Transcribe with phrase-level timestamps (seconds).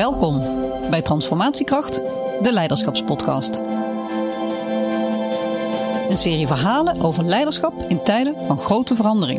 [0.00, 0.40] Welkom
[0.90, 1.94] bij Transformatiekracht,
[2.40, 3.60] de Leiderschapspodcast.
[6.08, 9.38] Een serie verhalen over leiderschap in tijden van grote verandering.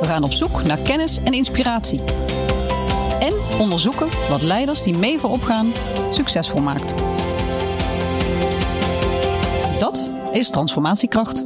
[0.00, 2.00] We gaan op zoek naar kennis en inspiratie.
[3.20, 5.72] En onderzoeken wat leiders die mee voorop gaan
[6.10, 6.94] succesvol maakt.
[9.78, 11.44] Dat is transformatiekracht.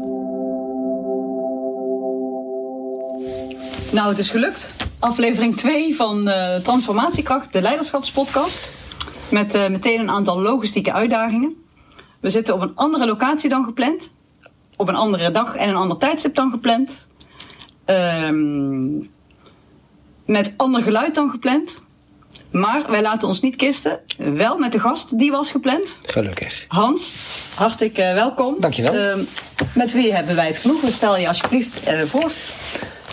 [3.91, 4.82] Nou, het is gelukt.
[5.03, 8.71] Aflevering 2 van uh, Transformatiekracht, de Leiderschapspodcast.
[9.29, 11.55] Met uh, meteen een aantal logistieke uitdagingen.
[12.21, 14.13] We zitten op een andere locatie dan gepland.
[14.77, 17.09] Op een andere dag en een ander tijdstip dan gepland.
[17.87, 19.11] Um,
[20.27, 21.81] met ander geluid dan gepland.
[22.51, 24.01] Maar wij laten ons niet kisten.
[24.17, 25.97] Wel met de gast die was gepland.
[26.07, 26.65] Gelukkig.
[26.69, 27.13] Hans,
[27.55, 28.57] hartelijk uh, welkom.
[28.59, 28.95] Dankjewel.
[28.95, 29.25] Uh,
[29.75, 30.93] met wie hebben wij het genoegen?
[30.93, 32.33] Stel je alsjeblieft voor.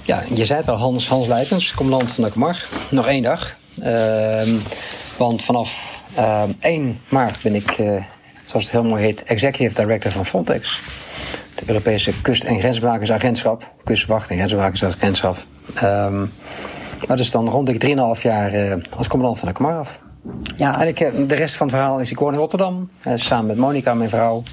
[0.10, 2.66] Ja, je zei het al, Hans, Hans Leitens, commandant van de Kamar.
[2.90, 3.56] Nog één dag.
[3.84, 4.42] Uh,
[5.18, 6.02] want vanaf
[6.60, 8.04] 1 maart ben ik, uh,
[8.46, 10.82] zoals het heel mooi heet, Executive Director van Frontex.
[11.56, 13.72] Het Europese Kust- en Grensbewakersagentschap.
[13.84, 15.38] Kustwacht- en Grensbewakersagentschap.
[15.84, 16.34] Um,
[17.08, 17.80] maar dus dan rond ik
[18.16, 20.02] 3,5 jaar uh, als commandant van de Kamar af.
[20.58, 20.82] Ja.
[20.82, 22.90] En ik, de rest van het verhaal is ik woon in Rotterdam.
[23.16, 24.44] samen met Monica, mijn vrouw.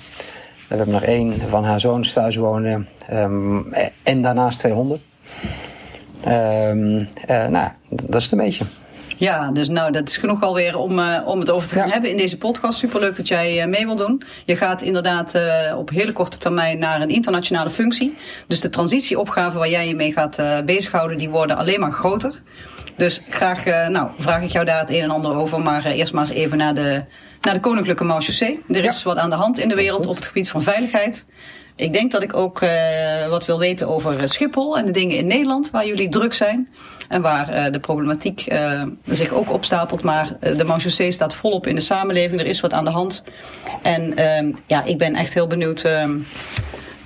[0.68, 2.88] We hebben nog één van haar zoons thuis wonen.
[3.12, 5.00] Um, en daarnaast twee honden.
[6.26, 8.64] Um, uh, nou, dat is het een beetje.
[9.18, 11.92] Ja, dus nou, dat is genoeg alweer om, uh, om het over te gaan ja.
[11.92, 12.78] hebben in deze podcast.
[12.78, 14.22] Superleuk dat jij uh, mee wil doen.
[14.44, 18.16] Je gaat inderdaad uh, op hele korte termijn naar een internationale functie.
[18.46, 22.40] Dus de transitieopgaven waar jij je mee gaat bezighouden, die worden alleen maar groter.
[22.96, 25.60] Dus graag nou, vraag ik jou daar het een en ander over.
[25.60, 27.04] Maar eerst maar eens even naar de,
[27.40, 28.58] naar de Koninklijke Marechaussee.
[28.68, 31.26] Er is wat aan de hand in de wereld op het gebied van veiligheid.
[31.76, 32.60] Ik denk dat ik ook
[33.28, 36.68] wat wil weten over Schiphol en de dingen in Nederland waar jullie druk zijn.
[37.08, 40.02] En waar uh, de problematiek uh, zich ook opstapelt.
[40.02, 42.40] Maar de Marechaussee staat volop in de samenleving.
[42.40, 43.22] Er is wat aan de hand.
[43.82, 44.14] En
[44.66, 45.84] ja, ik ben echt heel benieuwd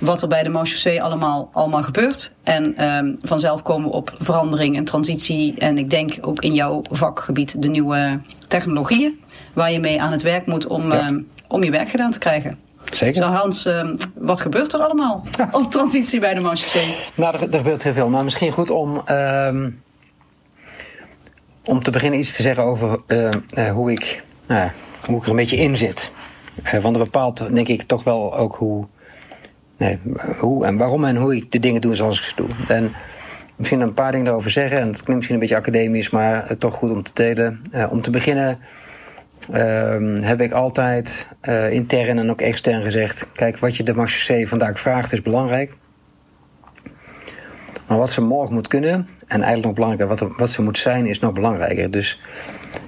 [0.01, 2.33] wat er bij de Marechaussee allemaal, allemaal gebeurt.
[2.43, 5.57] En um, vanzelf komen we op verandering en transitie.
[5.57, 9.19] En ik denk ook in jouw vakgebied de nieuwe technologieën.
[9.53, 11.07] Waar je mee aan het werk moet om, ja.
[11.07, 12.59] um, om je werk gedaan te krijgen.
[12.93, 13.23] Zeker.
[13.23, 13.69] Zo Hans,
[14.15, 16.95] wat gebeurt er allemaal op transitie bij de Marchaussee?
[17.15, 18.09] Nou, er, er, gebeurt heel veel.
[18.09, 19.03] Maar misschien goed om,
[21.65, 23.29] om te beginnen iets te zeggen over uh,
[23.71, 24.23] hoe, ik,
[25.05, 26.11] hoe ik er een beetje in zit.
[26.71, 28.87] want dat bepaalt, denk ik, toch wel ook hoe,
[29.77, 29.99] nee,
[30.39, 32.47] hoe en waarom en hoe ik de dingen doe zoals ik ze doe.
[32.67, 32.91] En
[33.55, 34.79] misschien een paar dingen erover zeggen.
[34.79, 37.61] En het klinkt misschien een beetje academisch, maar toch goed om te delen.
[37.89, 38.59] om te beginnen
[39.49, 41.27] Um, heb ik altijd
[41.69, 45.73] intern en ook extern gezegd: kijk, wat je de Marchaussee vandaag vraagt is belangrijk.
[47.91, 51.05] Maar wat ze morgen moet kunnen, en eigenlijk nog belangrijker, wat, wat ze moet zijn,
[51.05, 51.91] is nog belangrijker.
[51.91, 52.21] Dus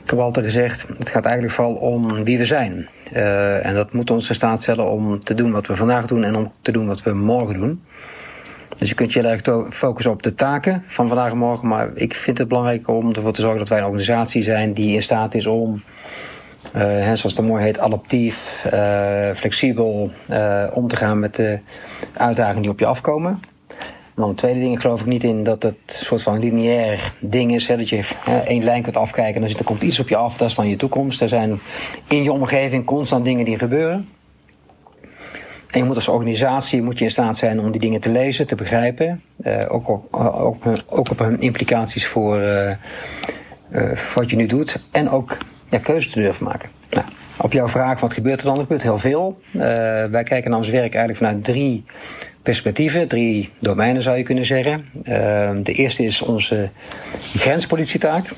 [0.03, 2.89] ik heb altijd gezegd: het gaat eigenlijk vooral om wie we zijn.
[3.13, 6.23] Uh, en dat moet ons in staat stellen om te doen wat we vandaag doen
[6.23, 7.83] en om te doen wat we morgen doen.
[8.77, 11.67] Dus je kunt je heel erg focussen op de taken van vandaag en morgen.
[11.67, 14.95] Maar ik vind het belangrijk om ervoor te zorgen dat wij een organisatie zijn die
[14.95, 15.81] in staat is om.
[16.75, 20.11] Uh, zoals het mooi heet, adaptief, uh, flexibel
[20.71, 21.59] om te gaan met de
[22.13, 23.39] uitdagingen die op je afkomen.
[24.15, 27.53] Dan het tweede ding, geloof ik niet in dat het een soort van lineair ding
[27.53, 27.67] is.
[27.67, 28.09] Hè, dat je
[28.45, 30.55] één lijn kunt afkijken en dan zit, er komt iets op je af, dat is
[30.55, 31.21] dan je toekomst.
[31.21, 31.59] Er zijn
[32.07, 34.09] in je omgeving constant dingen die gebeuren.
[35.69, 38.47] En je moet als organisatie moet je in staat zijn om die dingen te lezen,
[38.47, 39.21] te begrijpen.
[39.67, 42.41] ook, op, ook, ook op hun implicaties voor
[44.15, 44.83] wat je nu doet.
[44.91, 45.37] En ook
[45.69, 46.69] ja, keuze te durven maken.
[46.89, 47.05] Nou,
[47.37, 48.55] op jouw vraag, wat gebeurt er dan?
[48.55, 49.41] Er gebeurt heel veel.
[50.11, 51.85] Wij kijken naar ons werk eigenlijk vanuit drie
[52.43, 54.85] perspectieven, drie domeinen zou je kunnen zeggen.
[54.95, 56.69] Uh, de eerste is onze
[57.35, 58.29] grenspolitietaak.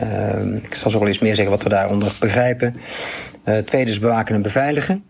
[0.00, 2.76] Uh, ik zal zo wel eens meer zeggen wat we daaronder begrijpen.
[3.44, 5.04] het tweede is bewaken en beveiligen.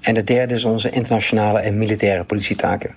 [0.00, 2.94] En de derde is onze internationale en militaire politietaken.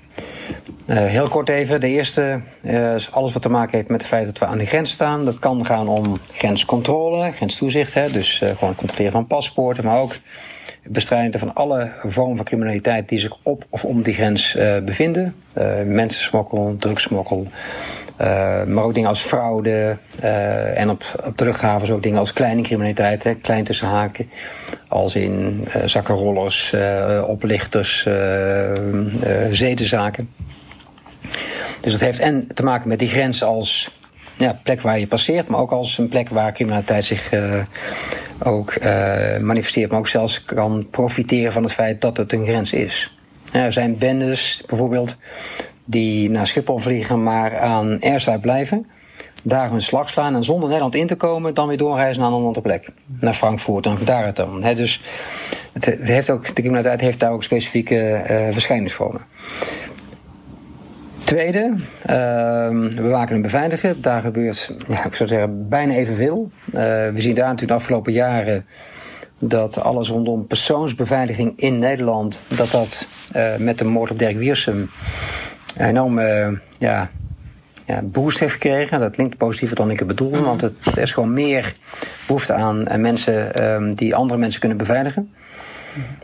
[0.86, 1.80] Uh, heel kort even.
[1.80, 4.58] De eerste uh, is alles wat te maken heeft met het feit dat we aan
[4.58, 5.26] de grens staan.
[5.26, 7.94] Dat kan gaan om grenscontrole, grenstoezicht.
[7.94, 9.86] Hè, dus uh, gewoon controleren van paspoorten.
[9.86, 10.14] Maar ook
[10.84, 15.36] bestrijden van alle vormen van criminaliteit die zich op of om die grens bevinden.
[15.86, 17.48] mensensmokkel, drugssmokkel.
[18.68, 19.98] maar ook dingen als fraude.
[20.76, 23.24] en op, op de ook dingen als kleine criminaliteit.
[23.24, 24.30] Hè, klein tussen haken.
[24.88, 26.76] Als in zakkenrollers,
[27.28, 28.08] oplichters,
[29.52, 30.30] zedenzaken.
[31.82, 33.99] Dus dat heeft en te maken met die grens als
[34.40, 37.62] ja, plek waar je passeert, maar ook als een plek waar criminaliteit zich uh,
[38.44, 42.74] ook uh, manifesteert, maar ook zelfs kan profiteren van het feit dat het een grens
[42.74, 43.18] is.
[43.52, 45.18] Er zijn bendes bijvoorbeeld
[45.86, 48.88] die naar Schiphol vliegen, maar aan airside blijven.
[49.44, 52.38] daar hun slag slaan en zonder Nederland in te komen, dan weer doorreizen naar een
[52.38, 52.90] andere plek.
[53.06, 54.62] Naar Frankfurt en vandaar het dan.
[54.62, 55.04] dus
[55.74, 59.22] het, heeft ook, de criminaliteit heeft daar ook specifieke uh, verschijningsvormen.
[61.30, 61.74] Tweede,
[62.10, 64.02] uh, bewaken en beveiligen.
[64.02, 66.50] Daar gebeurt, ja, ik zou zeggen, bijna evenveel.
[66.66, 68.66] Uh, we zien daar natuurlijk de afgelopen jaren
[69.40, 74.90] dat alles rondom persoonsbeveiliging in Nederland, dat dat uh, met de moord op Dirk Wiersum
[75.78, 76.20] enorm
[76.78, 77.10] ja,
[77.86, 79.00] ja, boost heeft gekregen.
[79.00, 80.44] Dat klinkt positiever dan ik het bedoel, mhm.
[80.44, 81.76] want het, er is gewoon meer
[82.28, 85.34] behoefte aan mensen um, die andere mensen kunnen beveiligen.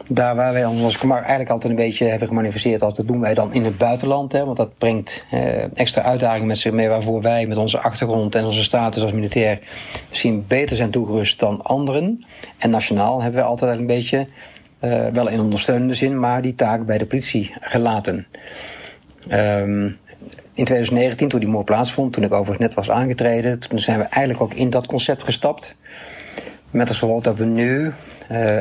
[0.09, 3.53] Daar waar wij ons eigenlijk altijd een beetje hebben gemanifesteerd, als dat doen wij dan
[3.53, 4.31] in het buitenland.
[4.31, 8.35] Hè, want dat brengt eh, extra uitdagingen met zich mee, waarvoor wij met onze achtergrond
[8.35, 9.59] en onze status als militair
[10.09, 12.25] misschien beter zijn toegerust dan anderen.
[12.57, 14.27] En nationaal hebben we altijd een beetje,
[14.79, 18.27] uh, wel in ondersteunende zin, maar die taak bij de politie gelaten.
[19.31, 19.95] Um,
[20.55, 24.03] in 2019, toen die moord plaatsvond, toen ik overigens net was aangetreden, toen zijn we
[24.03, 25.75] eigenlijk ook in dat concept gestapt.
[26.71, 27.91] Met als gevolg dat we nu,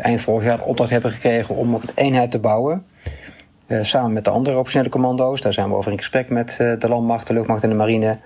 [0.03, 2.85] eind vorig jaar, opdracht hebben gekregen om een eenheid te bouwen.
[3.67, 5.41] Uh, samen met de andere optionele commando's.
[5.41, 8.19] Daar zijn we over in gesprek met uh, de landmacht, de luchtmacht en de marine.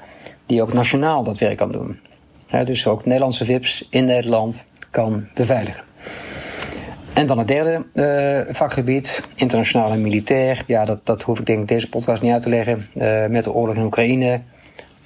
[0.46, 2.00] Die ook nationaal dat werk kan doen.
[2.64, 5.82] dus ook Nederlandse VIP's in Nederland kan beveiligen.
[7.14, 7.84] En dan het derde
[8.50, 10.64] vakgebied, internationaal en militair.
[10.66, 12.88] Ja, dat, dat hoef ik denk ik deze podcast niet uit te leggen.
[13.32, 14.40] Met de oorlog in Oekraïne,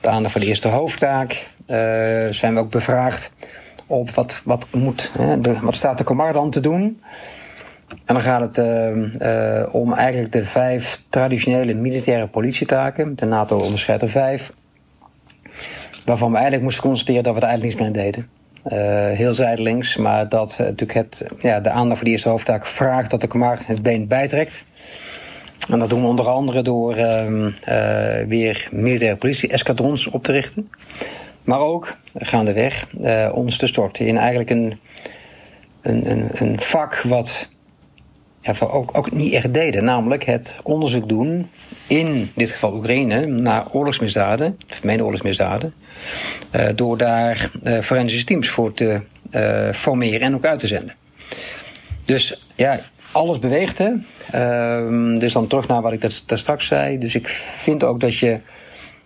[0.01, 1.47] de aandacht voor de eerste hoofdtaak.
[2.31, 3.33] Zijn we ook bevraagd
[3.93, 7.01] op wat, wat, moet, hè, wat staat de Comar dan te doen.
[8.05, 8.67] En dan gaat het
[9.73, 13.17] om eigenlijk de vijf traditionele militaire politietaken.
[13.17, 14.53] De NATO onderscheidt er vijf.
[16.05, 18.29] Waarvan we eigenlijk moesten constateren dat we er eigenlijk niets meer deden.
[18.67, 23.11] Uh, heel zijdelings, maar dat natuurlijk het, ja, de aandacht voor die eerste hoofdtaak vraagt
[23.11, 24.65] dat de Kamar het been bijtrekt.
[25.71, 27.47] En dat doen we onder andere door uh,
[28.29, 30.71] weer militaire politie-escadrons op te richten.
[31.45, 32.87] Maar ook gaandeweg
[33.33, 34.79] ons te storten in eigenlijk een,
[35.83, 37.49] een, een, een vak wat
[38.43, 39.85] ja, ook, ook niet echt deden.
[39.85, 41.51] Namelijk het onderzoek doen,
[41.87, 45.75] in dit geval Oekraïne, naar oorlogsmisdaden, vermeende oorlogsmisdaden.
[46.57, 49.01] Uh, door daar uh, forensische teams voor te
[49.31, 50.95] uh, formeren en ook uit te zenden.
[52.05, 52.81] Dus ja,
[53.13, 53.79] alles beweegt.
[53.79, 53.91] Hè?
[54.31, 56.99] Ehm, dus dan terug naar wat ik daar straks zei.
[56.99, 58.41] Dus ik vind ook dat je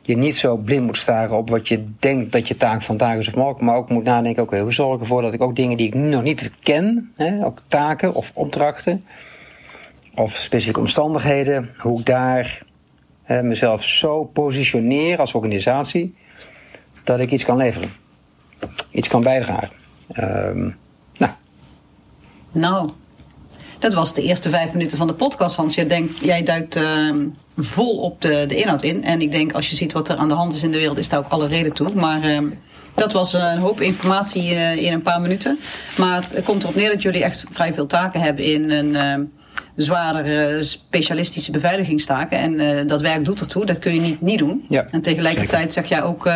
[0.06, 3.28] je niet zo blind moet staren op wat je denkt dat je taak vandaag is
[3.28, 3.64] of morgen.
[3.64, 5.94] Maar ook moet nadenken, oké, hoe zorg ik ervoor dat ik ook dingen die ik
[5.94, 9.04] nog niet ken, hè, ook taken of opdrachten,
[10.14, 12.62] of specifieke omstandigheden, hoe ik daar
[13.26, 16.14] mezelf zo positioneer als organisatie
[17.04, 17.88] dat ik iets kan leveren.
[18.90, 19.70] Iets kan bijdragen.
[20.18, 20.76] Um,
[21.18, 21.32] nou.
[22.52, 22.90] Nou,
[23.78, 25.74] dat was de eerste vijf minuten van de podcast, Hans.
[25.74, 27.14] Jij, denkt, jij duikt uh,
[27.56, 29.04] vol op de, de inhoud in.
[29.04, 30.98] En ik denk, als je ziet wat er aan de hand is in de wereld,
[30.98, 31.94] is daar ook alle reden toe.
[31.94, 32.50] Maar uh,
[32.94, 35.58] dat was een hoop informatie uh, in een paar minuten.
[35.96, 39.24] Maar het komt erop neer dat jullie echt vrij veel taken hebben in een ehm,
[39.76, 42.38] zwaardere specialistische beveiligingstaken.
[42.38, 44.64] En uh, dat werk doet ertoe, dat kun je niet, niet doen.
[44.68, 46.30] Ja, en tegelijkertijd zeg jij ook,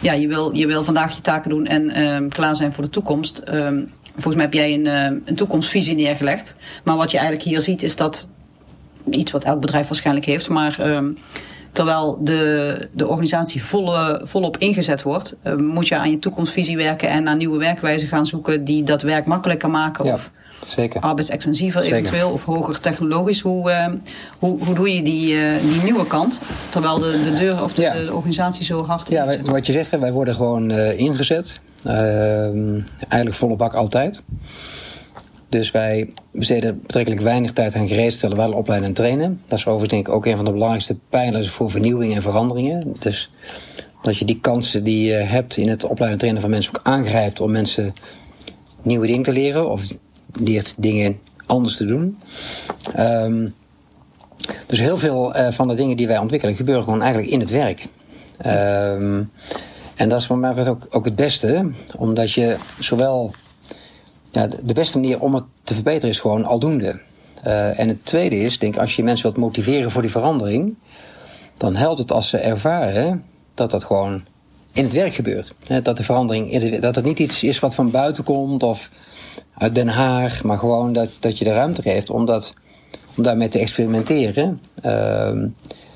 [0.00, 3.42] ja, je wil, je wil vandaag je taken doen en klaar zijn voor de toekomst.
[3.48, 6.54] Um, volgens mij heb jij een, uh, een toekomstvisie neergelegd.
[6.84, 8.28] Maar wat je eigenlijk hier ziet is dat
[9.10, 11.16] iets wat elk bedrijf waarschijnlijk heeft, maar um,
[11.72, 17.08] terwijl de, de organisatie volle, volop ingezet wordt, uh, moet je aan je toekomstvisie werken
[17.08, 20.04] en naar nieuwe werkwijzen gaan zoeken die dat werk makkelijker maken.
[20.04, 20.12] Ja.
[20.12, 20.30] Of
[20.66, 21.00] Zeker.
[21.00, 23.40] arbeidsextensiever eventueel of hoger technologisch.
[23.40, 23.86] Hoe, uh,
[24.38, 27.82] hoe, hoe doe je die, uh, die nieuwe kant terwijl de, de deur of de,
[27.82, 27.94] ja.
[27.94, 31.60] de organisatie zo hard Ja, wij, wat je zegt, wij worden gewoon ingezet.
[31.82, 34.22] Eigenlijk volle bak altijd.
[35.48, 39.40] Dus wij besteden betrekkelijk weinig tijd aan gereedstellen, wel opleiden en trainen.
[39.46, 42.94] Dat is overigens denk ik ook een van de belangrijkste pijlers voor vernieuwing en veranderingen.
[42.98, 43.30] Dus
[44.02, 46.86] dat je die kansen die je hebt in het opleiden en trainen van mensen ook
[46.86, 47.92] aangrijpt om mensen
[48.82, 49.82] nieuwe dingen te leren of
[50.40, 52.18] leert dingen anders te doen.
[52.98, 53.54] Um,
[54.66, 57.50] dus heel veel uh, van de dingen die wij ontwikkelen gebeuren gewoon eigenlijk in het
[57.50, 57.86] werk.
[58.46, 59.30] Um,
[59.96, 63.34] en dat is voor mij ook, ook het beste, omdat je zowel.
[64.30, 67.00] Ja, de beste manier om het te verbeteren is gewoon aldoende.
[67.46, 70.76] Uh, en het tweede is, denk als je mensen wilt motiveren voor die verandering,
[71.56, 73.24] dan helpt het als ze ervaren
[73.54, 74.24] dat dat gewoon
[74.72, 75.54] in het werk gebeurt.
[75.82, 78.90] Dat de verandering, dat het niet iets is wat van buiten komt of
[79.54, 82.54] uit Den Haag, maar gewoon dat, dat je de ruimte geeft om, dat,
[83.16, 84.60] om daarmee te experimenteren.
[84.84, 85.42] Uh,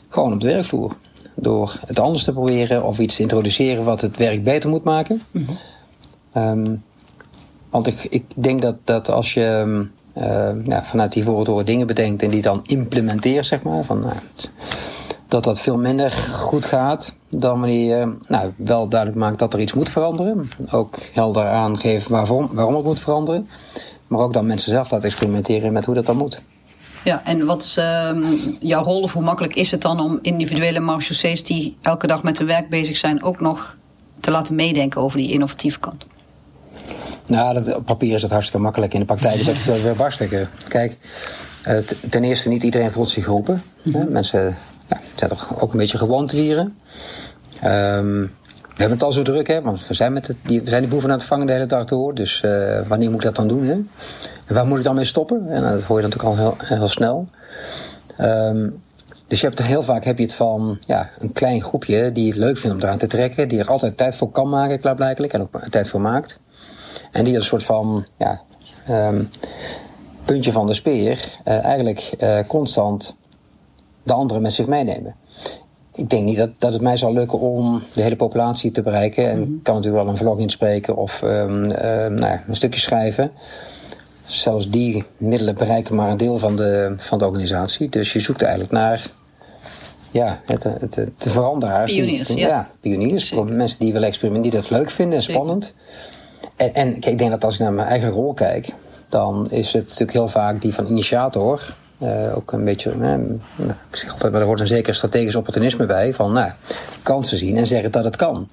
[0.09, 0.97] gewoon op de werkvloer.
[1.41, 5.23] Door het anders te proberen of iets te introduceren wat het werk beter moet maken.
[5.31, 5.47] Mm
[6.33, 6.43] -hmm.
[6.43, 6.83] um,
[7.71, 12.23] want ik, ik denk dat, dat als je uh, ja, vanuit die voorhoren dingen bedenkt
[12.23, 13.85] en die dan implementeert, zeg maar.
[13.85, 14.15] Van, nou,
[15.29, 19.61] dat dat veel minder goed gaat dan wanneer je nou, wel duidelijk maakt dat er
[19.61, 20.49] iets moet veranderen.
[20.71, 23.49] Ook helder aangeven waarom, waarom het moet veranderen.
[24.07, 26.43] Maar ook dan mensen zelf laten experimenteren met hoe dat dan moet.
[27.05, 28.11] Ja, en wat is uh,
[28.61, 32.39] jouw rol of hoe makkelijk is het dan om individuele marechaussées die elke dag met
[32.39, 33.77] hun werk bezig zijn ook nog
[34.21, 36.05] te laten meedenken over die innovatieve kant?
[37.27, 38.95] Nou, dat, op papier is dat hartstikke makkelijk.
[38.95, 40.49] In de praktijk is dat veel weer barstikken.
[40.69, 40.99] Kijk,
[41.69, 41.79] uh,
[42.11, 43.63] ten eerste niet iedereen voelt zich geroepen.
[43.83, 44.13] Mm -hmm.
[44.13, 44.57] Mensen
[44.89, 46.79] ja, zijn toch ook een beetje gewoontedieren.
[47.65, 48.35] Um,
[48.81, 50.81] we hebben het al zo druk, hè, want we zijn, met het, die, we zijn
[50.81, 52.15] die boeven aan het vangen de hele dag door.
[52.15, 53.65] Dus uh, wanneer moet ik dat dan doen?
[53.65, 53.73] Hè?
[53.73, 55.49] En waar moet ik dan mee stoppen?
[55.49, 57.29] En dat hoor je natuurlijk al heel, heel snel.
[58.21, 58.83] Um,
[59.27, 62.37] dus je hebt heel vaak heb je het van ja, een klein groepje die het
[62.37, 63.49] leuk vindt om eraan te trekken.
[63.49, 65.33] Die er altijd tijd voor kan maken, klaarblijkelijk.
[65.33, 66.41] En ook tijd voor maakt.
[67.13, 68.41] En die een soort van ja,
[68.91, 69.29] um,
[70.25, 73.17] puntje van de speer uh, eigenlijk constant
[74.03, 75.15] de anderen met zich meenemen
[76.01, 79.25] ik denk niet dat, dat het mij zal lukken om de hele populatie te bereiken.
[79.25, 79.63] En ik mm -hmm.
[79.63, 83.31] kan natuurlijk wel een vlog inspreken of um, uh, nou ja, een stukje schrijven.
[84.25, 87.89] Zelfs die middelen bereiken maar een deel van de, van de organisatie.
[87.89, 89.11] Dus je zoekt eigenlijk naar
[90.11, 91.93] ja, het, het, het, de veranderaars.
[91.93, 92.49] Pioniers, die, ja.
[92.49, 92.71] ja.
[92.81, 93.29] pioniers.
[93.29, 93.45] Zeker.
[93.45, 95.75] Mensen die willen experimenteren, die dat leuk vinden en spannend.
[96.57, 98.73] En, en kijk, ik denk dat als ik naar mijn eigen rol kijk,
[99.09, 101.75] dan is het natuurlijk heel vaak die van initiator.
[102.03, 103.15] Uh, ook een beetje, uh,
[103.91, 106.15] ik zeg altijd, maar er hoort een zeker strategisch opportunisme bij.
[106.15, 106.51] Van nou,
[107.03, 108.49] kansen zien en zeggen dat het kan.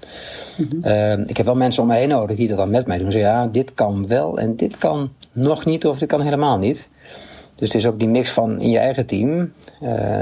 [0.58, 0.86] Mm -hmm.
[0.86, 3.12] uh, ik heb wel mensen om mij heen nodig die dat dan met mij doen.
[3.12, 6.90] Zeggen ja, dit kan wel en dit kan nog niet of dit kan helemaal niet.
[7.56, 9.54] Dus het is ook die mix van in je eigen team.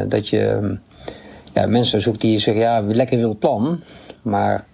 [0.08, 0.77] dat je
[1.53, 3.82] ja, mensen zoekt die zeggen ja, lekker wil het plan.
[4.22, 4.65] Maar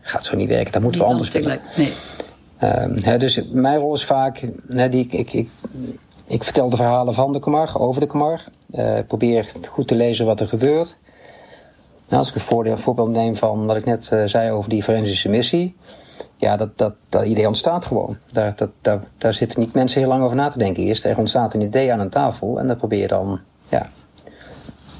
[0.00, 1.58] gaat zo niet werken, dat moeten niet we anders doen.
[1.76, 1.92] Nee.
[3.02, 5.48] He, dus mijn rol is vaak, he, die, ik, ik ik
[6.44, 8.44] vertel de verhalen van de Kamar, over de Kamar.
[8.74, 10.96] Uh, probeer goed te lezen wat er gebeurt.
[12.08, 15.28] Nou, als ik een voorbeeld neem van wat ik net uh, zei over die forensische
[15.28, 15.76] missie.
[16.36, 18.16] Ja, dat, dat, dat idee ontstaat gewoon.
[18.32, 21.04] Daar, dat, daar, daar zitten niet mensen heel lang over na te denken eerst.
[21.04, 23.86] Er ontstaat een idee aan een tafel en dat probeer je dan ja,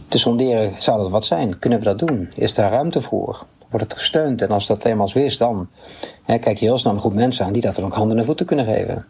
[0.09, 0.73] te sonderen.
[0.79, 1.59] Zou dat wat zijn?
[1.59, 2.31] Kunnen we dat doen?
[2.35, 3.47] Is daar ruimte voor?
[3.71, 4.43] Wordt het gesteund?
[4.43, 5.69] En als dat eenmaal zo is, dan
[6.23, 8.25] hè, kijk je heel snel een groep mensen aan die dat dan ook handen en
[8.25, 9.07] voeten kunnen geven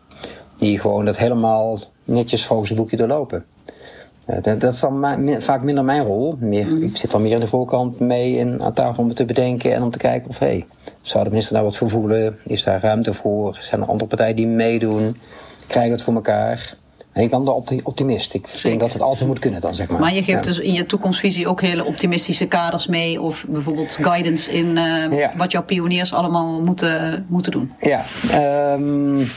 [0.60, 3.44] die gewoon dat helemaal netjes volgens het boekje doorlopen.
[4.26, 5.06] Uh, dat, dat, is dan
[5.38, 6.36] vaak minder mijn rol.
[6.38, 6.82] Meer, mm.
[6.82, 9.82] Ik zit dan meer aan de voorkant mee in, aan tafel om te bedenken en
[9.82, 10.66] om te kijken of, hé, hey,
[11.00, 12.38] zou de minister daar wat voor voelen?
[12.44, 13.56] Is daar ruimte voor?
[13.60, 15.16] Zijn er andere partijen die meedoen?
[15.66, 16.78] Krijgen het voor elkaar?
[17.12, 18.34] En ik ben de optimist.
[18.34, 18.68] Ik Zeker.
[18.68, 20.00] denk dat het altijd moet kunnen dan, zeg maar.
[20.00, 20.50] Maar je geeft ja.
[20.50, 23.20] dus in je toekomstvisie ook hele optimistische kaders mee...
[23.20, 25.32] of bijvoorbeeld guidance in uh, ja.
[25.36, 27.72] wat jouw pioniers allemaal moeten, moeten doen.
[27.80, 28.04] Ja,
[28.74, 29.30] um,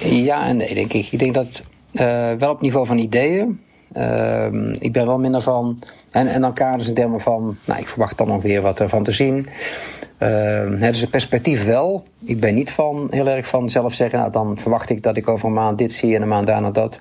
[0.00, 1.08] ja en nee, denk ik.
[1.10, 3.60] Ik denk dat uh, wel op niveau van ideeën.
[3.96, 5.78] Uh, ik ben wel minder van.
[6.10, 7.56] En, en dan kaders in termen van.
[7.64, 9.46] Nou, ik verwacht dan ongeveer wat ervan te zien.
[10.18, 12.02] Uh, het is een perspectief wel.
[12.24, 14.18] Ik ben niet van heel erg van zelf zeggen.
[14.18, 16.70] Nou, dan verwacht ik dat ik over een maand dit zie en een maand daarna
[16.70, 17.00] dat.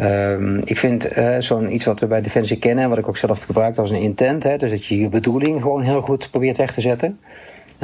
[0.00, 3.42] Uh, ik vind uh, zo'n iets wat we bij Defensie kennen, wat ik ook zelf
[3.42, 4.42] gebruik als een intent.
[4.42, 7.18] Hè, dus dat je je bedoeling gewoon heel goed probeert weg te zetten.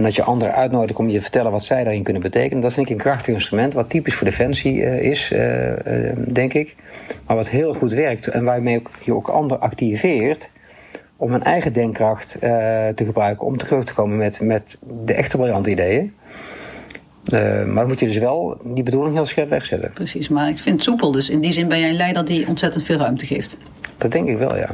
[0.01, 2.63] En dat je anderen uitnodigt om je te vertellen wat zij daarin kunnen betekenen.
[2.63, 6.55] Dat vind ik een krachtig instrument, wat typisch voor defensie uh, is, uh, uh, denk
[6.55, 6.77] ik.
[7.27, 10.51] Maar wat heel goed werkt en waarmee je ook anderen activeert
[11.17, 12.37] om hun eigen denkkracht
[12.95, 16.13] te gebruiken om terug te komen met, met de echte briljante ideeën.
[17.31, 19.93] maar dan moet je dus wel die bedoeling heel scherp wegzetten.
[19.93, 21.11] Precies, maar ik vind het soepel.
[21.11, 23.57] Dus in die zin ben jij een leider die ontzettend veel ruimte geeft.
[23.99, 24.71] Dat denk ik wel, ja.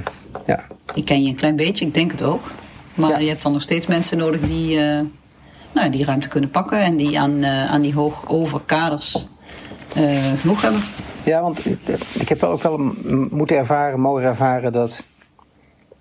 [0.46, 0.66] ja.
[0.94, 2.50] Ik ken je een klein beetje, ik denk het ook.
[2.96, 3.18] Maar ja.
[3.18, 5.00] je hebt dan nog steeds mensen nodig die, uh,
[5.72, 9.28] nou, die ruimte kunnen pakken en die aan, uh, aan die hoog over kaders
[9.96, 10.82] uh, genoeg hebben.
[11.24, 11.64] Ja, want
[12.12, 12.78] ik heb wel ook wel
[13.30, 15.04] moeten ervaren, mogen ervaren dat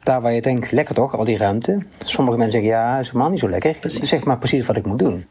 [0.03, 1.85] daar waar je denkt, lekker toch, al die ruimte.
[2.03, 3.75] Sommige mensen zeggen, ja, is helemaal niet zo lekker.
[3.79, 4.09] Precies.
[4.09, 5.25] Zeg maar precies wat ik moet doen.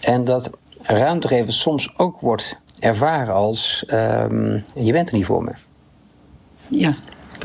[0.00, 0.50] En dat
[0.82, 5.52] ruimte geven soms ook wordt ervaren als, um, je bent er niet voor me.
[6.68, 6.94] Ja.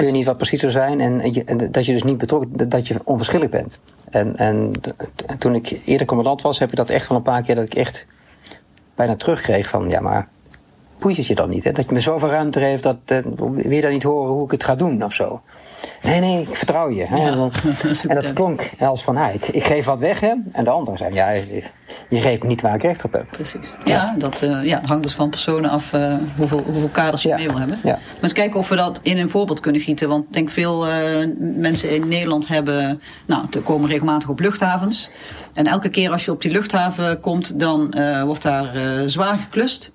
[0.03, 2.69] Kun je niet wat precies zo zijn en, je, en, dat je dus niet betrokken,
[2.69, 3.79] dat je onverschillig bent.
[4.10, 4.72] En, en
[5.39, 7.74] toen ik eerder commandant was, heb ik dat echt wel een paar keer dat ik
[7.74, 8.05] echt
[8.95, 10.27] bijna terugkreeg van ja, maar
[11.12, 11.63] je dan niet?
[11.63, 11.72] Hè?
[11.72, 14.51] Dat je me zoveel ruimte geeft, dat uh, wil je dan niet horen hoe ik
[14.51, 15.41] het ga doen of zo?
[16.03, 17.05] Nee, nee, ik vertrouw je.
[17.05, 17.17] Hè?
[17.17, 17.51] Ja, en, dan,
[17.83, 20.19] dat en, dat klonk als van, ah, ik, ik, geef wat weg.
[20.19, 20.33] Hè?
[20.51, 21.63] En de andere zei, ja, je,
[22.10, 23.25] je geeft niet waar ik recht op heb.
[23.27, 23.74] Precies.
[23.83, 27.22] Ja, ja dat uh, ja, het hangt dus van personen af uh, hoeveel, hoeveel kaders
[27.22, 27.36] je ja.
[27.36, 27.79] mee wil hebben.
[27.83, 30.10] Maar eens kijken of we dat in een voorbeeld kunnen gieten.
[30.10, 30.86] Want ik denk veel
[31.38, 35.10] mensen in Nederland hebben, nou, komen regelmatig op luchthavens.
[35.53, 37.93] En elke keer als je op die luchthaven komt, dan
[38.25, 38.72] wordt daar
[39.10, 39.91] zwaar geklust.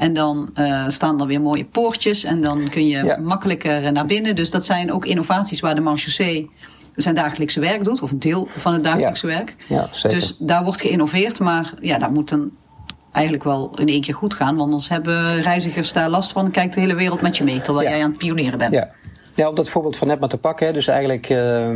[0.00, 2.24] En dan uh, staan er weer mooie poortjes.
[2.24, 4.36] En dan kun je makkelijker naar binnen.
[4.36, 6.50] Dus dat zijn ook innovaties waar de Marchaussee
[6.94, 8.02] zijn dagelijkse werk doet.
[8.02, 9.54] Of een deel van het dagelijkse werk.
[9.68, 10.18] Ja, zeker.
[10.18, 11.40] Dus daar wordt geïnnoveerd.
[11.40, 12.50] Maar ja, daar moet dan
[13.12, 14.56] eigenlijk wel in één keer goed gaan.
[14.56, 16.50] Want anders hebben reizigers daar last van.
[16.50, 18.74] Kijkt de hele wereld met je mee terwijl jij aan het pionieren bent.
[18.74, 18.90] Ja.
[19.34, 20.72] ja, op dat voorbeeld van net maar te pakken.
[20.72, 21.68] Dus eigenlijk, uh,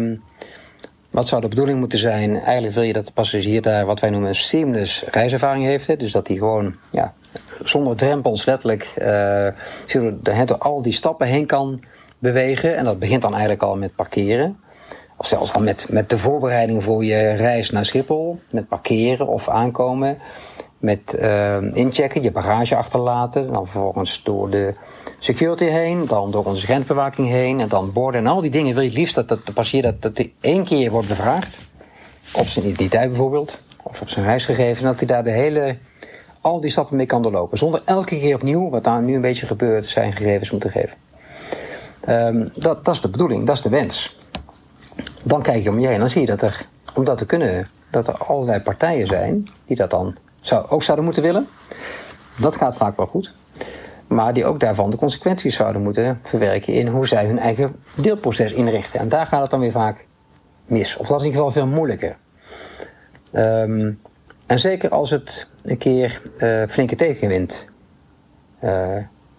[1.11, 2.37] wat zou de bedoeling moeten zijn?
[2.37, 5.87] Eigenlijk wil je dat de passagier daar wat wij noemen een seamless reiservaring heeft.
[5.87, 5.97] Hè?
[5.97, 7.15] Dus dat hij gewoon ja,
[7.63, 11.83] zonder drempels letterlijk uh, door al die stappen heen kan
[12.19, 12.77] bewegen.
[12.77, 14.59] En dat begint dan eigenlijk al met parkeren.
[15.17, 18.41] Of zelfs al met, met de voorbereiding voor je reis naar Schiphol.
[18.51, 20.19] Met parkeren of aankomen
[20.85, 23.53] met uh, inchecken, je bagage achterlaten.
[23.53, 24.75] Dan vervolgens door de
[25.19, 28.21] security heen, dan door onze grensbewaking heen en dan borden.
[28.21, 30.65] En al die dingen wil je het liefst dat, dat de passagier dat, dat één
[30.65, 31.59] keer wordt bevraagd.
[32.33, 34.85] Op zijn identiteit bijvoorbeeld, of op zijn reisgegeven.
[34.85, 35.77] Dat hij daar de hele,
[36.45, 37.59] al die stappen mee kan doorlopen.
[37.59, 40.97] Zonder elke keer opnieuw, wat daar nu een beetje gebeurt, zijn gegevens moeten geven.
[42.09, 44.19] Um, dat, dat is de bedoeling, dat is de wens.
[45.23, 47.27] Dan kijk je om je heen en dan zie je dat er, om dat te
[47.27, 51.49] kunnen, dat er allerlei partijen zijn die dat dan zou, ook zouden moeten willen.
[52.37, 53.35] Dat gaat vaak wel goed.
[54.07, 58.53] Maar die ook daarvan de consequenties zouden moeten verwerken in hoe zij hun eigen deelproces
[58.53, 59.01] inrichten.
[59.01, 60.07] En daar gaat het dan weer vaak
[60.67, 60.97] mis.
[60.97, 62.17] Of dat is in ieder geval veel moeilijker.
[63.33, 64.01] Um,
[64.47, 67.67] en zeker als het een keer uh, flinke tegenwind
[68.65, 68.97] uh,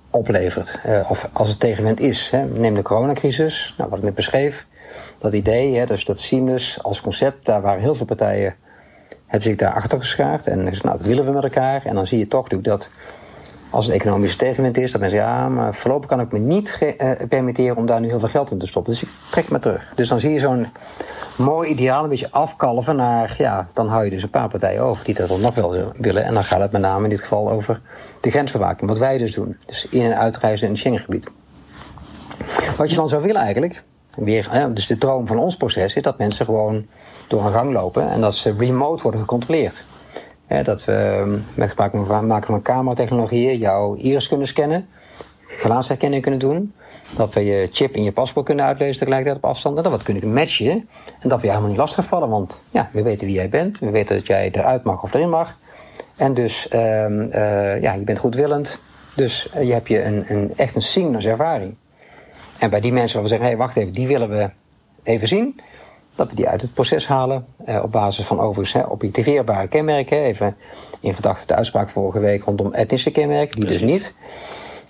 [0.10, 0.80] oplevert.
[0.86, 2.30] Uh, of als het tegenwind is.
[2.30, 2.46] Hè.
[2.46, 4.68] Neem de coronacrisis, nou, wat ik net beschreef.
[5.20, 8.56] Dat idee, hè, dus dat seamless als concept, daar waren heel veel partijen
[9.26, 10.48] hebben zich daar achter geschaard.
[10.48, 11.86] En nou, dat willen we met elkaar.
[11.86, 12.90] En dan zie je toch dat
[13.76, 17.12] als een economische tegenwind is, dat mensen ja, maar voorlopig kan ik me niet uh,
[17.30, 18.92] permitteren om daar nu heel veel geld in te stoppen.
[18.92, 19.92] Dus ik trek me terug.
[19.96, 20.68] Dus dan zie je zo'n
[21.36, 25.06] mooi ideaal een beetje afkalven naar, ja, dan hou je dus een paar partijen over
[25.06, 26.24] die dat dan nog wel willen.
[26.24, 27.82] En dan gaat het met name in dit geval over
[28.22, 29.58] de grensbewaking, wat wij dus doen.
[29.66, 31.28] Dus in- en uitreizen in het Schengengebied.
[32.78, 33.84] Wat je dan zou willen eigenlijk,
[34.18, 36.86] weer, dus de droom van ons proces is dat mensen gewoon
[37.28, 39.84] door een gang lopen en dat ze remote worden gecontroleerd.
[40.48, 44.88] Dat we ehm, met gebruik maken van cameratechnologieën jouw iris kunnen scannen,
[45.46, 46.74] gelaatsherkenning kunnen doen,
[47.16, 49.98] dat we je chip in je paspoort kunnen uitlezen tegelijkertijd op afstand en dat we
[49.98, 53.36] het kunnen matchen en dat we je helemaal niet lastigvallen, want ja, we weten wie
[53.36, 55.58] jij bent, we weten dat jij eruit mag of erin mag
[56.16, 58.80] en dus uh, uh, ja, je bent goedwillend,
[59.16, 61.76] dus uh, je hebt je een, een, echt een seamless ervaring.
[62.60, 64.50] En bij die mensen waar we zeggen, hé, hey, wacht even, die willen we
[65.04, 65.60] even zien.
[66.16, 67.46] Dat we die uit het proces halen.
[67.66, 70.18] Eh, op basis van overigens hè, objectiveerbare kenmerken.
[70.18, 70.56] Even
[71.00, 73.56] in gedachten de uitspraak vorige week rondom etnische kenmerken.
[73.56, 73.82] Die Precies.
[73.82, 74.16] dus niet.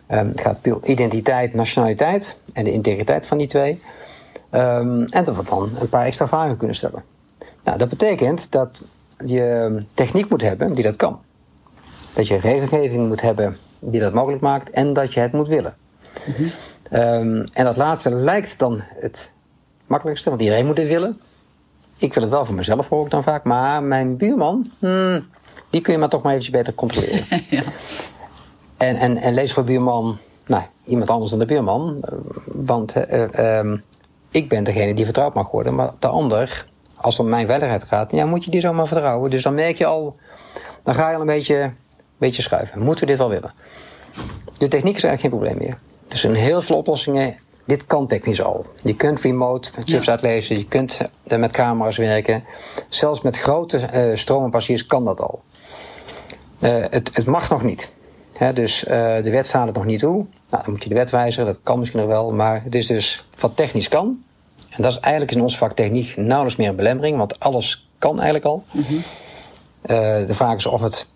[0.10, 3.78] Um, het gaat puur identiteit, nationaliteit en de integriteit van die twee.
[4.52, 7.04] Um, en dat we dan een paar extra vragen kunnen stellen.
[7.64, 8.82] Nou, dat betekent dat
[9.26, 11.20] je techniek moet hebben die dat kan.
[12.14, 15.76] Dat je regelgeving moet hebben die dat mogelijk maakt en dat je het moet willen.
[16.26, 16.52] Mm -hmm.
[16.92, 19.32] Um, en dat laatste lijkt dan het
[19.88, 21.22] makkelijkste, want iedereen moet dit willen.
[21.98, 23.44] Ik wil het wel voor mezelf, hoor ik dan vaak.
[23.44, 25.28] Maar mijn buurman, hmm,
[25.70, 27.26] die kun je maar toch maar eventjes beter controleren.
[27.50, 27.64] ja.
[28.78, 32.04] en, en, en lees voor buurman, nou, iemand anders dan de buurman.
[32.46, 33.84] Want uh, um,
[34.32, 35.76] ik ben degene die vertrouwd mag worden.
[35.76, 39.30] Maar de ander, als het om mijn veiligheid gaat, ja, moet je die zomaar vertrouwen.
[39.30, 40.16] Dus dan merk je al,
[40.84, 41.76] dan ga je al een beetje, een
[42.18, 42.82] beetje schuiven.
[42.82, 43.54] Moeten we dit wel willen?
[44.58, 45.78] De techniek is eigenlijk geen probleem meer.
[46.08, 47.36] Er zijn heel veel oplossingen.
[47.66, 48.66] Dit kan technisch al.
[48.82, 50.12] Je kunt remote chips ja.
[50.12, 52.44] uitlezen, je kunt met camera's werken.
[52.90, 55.44] Zelfs met grote uh, stromen passagiers kan dat al.
[56.60, 57.92] Uh, het, het, mag nog niet.
[58.34, 58.92] He, dus uh,
[59.24, 60.26] de wet staat het nog niet toe.
[60.50, 62.30] Nou, dan moet je de wet wijzigen, dat kan misschien nog wel.
[62.30, 64.24] Maar het is dus wat technisch kan.
[64.70, 68.16] En dat is eigenlijk in ons vak techniek nauwelijks meer een belemmering, want alles kan
[68.16, 68.64] eigenlijk al.
[68.72, 69.04] Mm -hmm.
[70.28, 71.08] de vraag is of het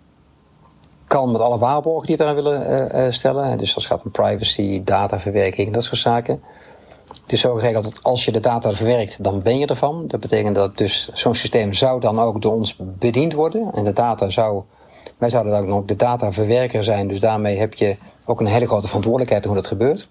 [1.10, 3.58] kan met alle waarborgen die we daar willen uh, stellen.
[3.58, 6.42] Dus als het gaat om privacy, dataverwerking, dat soort zaken.
[7.22, 10.04] Het is zo geregeld dat als je de data verwerkt, dan ben je ervan.
[10.08, 13.72] Dat betekent dat dus zo'n systeem zou dan ook door ons bediend worden.
[13.74, 14.64] En de data zou,
[15.18, 17.08] wij zouden dan ook de dataverwerker zijn.
[17.08, 20.08] Dus daarmee heb je ook een hele grote verantwoordelijkheid hoe dat gebeurt.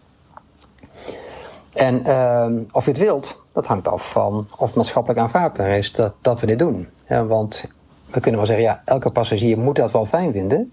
[1.72, 6.14] En uh, of je het wilt, dat hangt af van of maatschappelijk aanvaardbaar is dat,
[6.20, 6.88] dat we dit doen.
[7.08, 7.64] Ja, want
[8.10, 10.72] we kunnen wel zeggen, ja, elke passagier moet dat wel fijn vinden.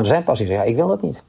[0.00, 1.22] Maar er zijn passagiers ja, ik wil dat niet.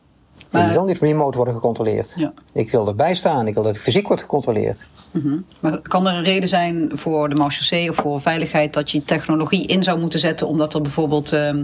[0.51, 2.13] Maar, ik wil niet remote worden gecontroleerd.
[2.15, 2.33] Ja.
[2.53, 3.47] Ik wil erbij staan.
[3.47, 4.85] Ik wil dat ik fysiek wordt gecontroleerd.
[5.11, 5.45] Mm -hmm.
[5.59, 9.65] Maar kan er een reden zijn voor de Marchaussee of voor veiligheid dat je technologie
[9.67, 11.63] in zou moeten zetten omdat er bijvoorbeeld uh, uh,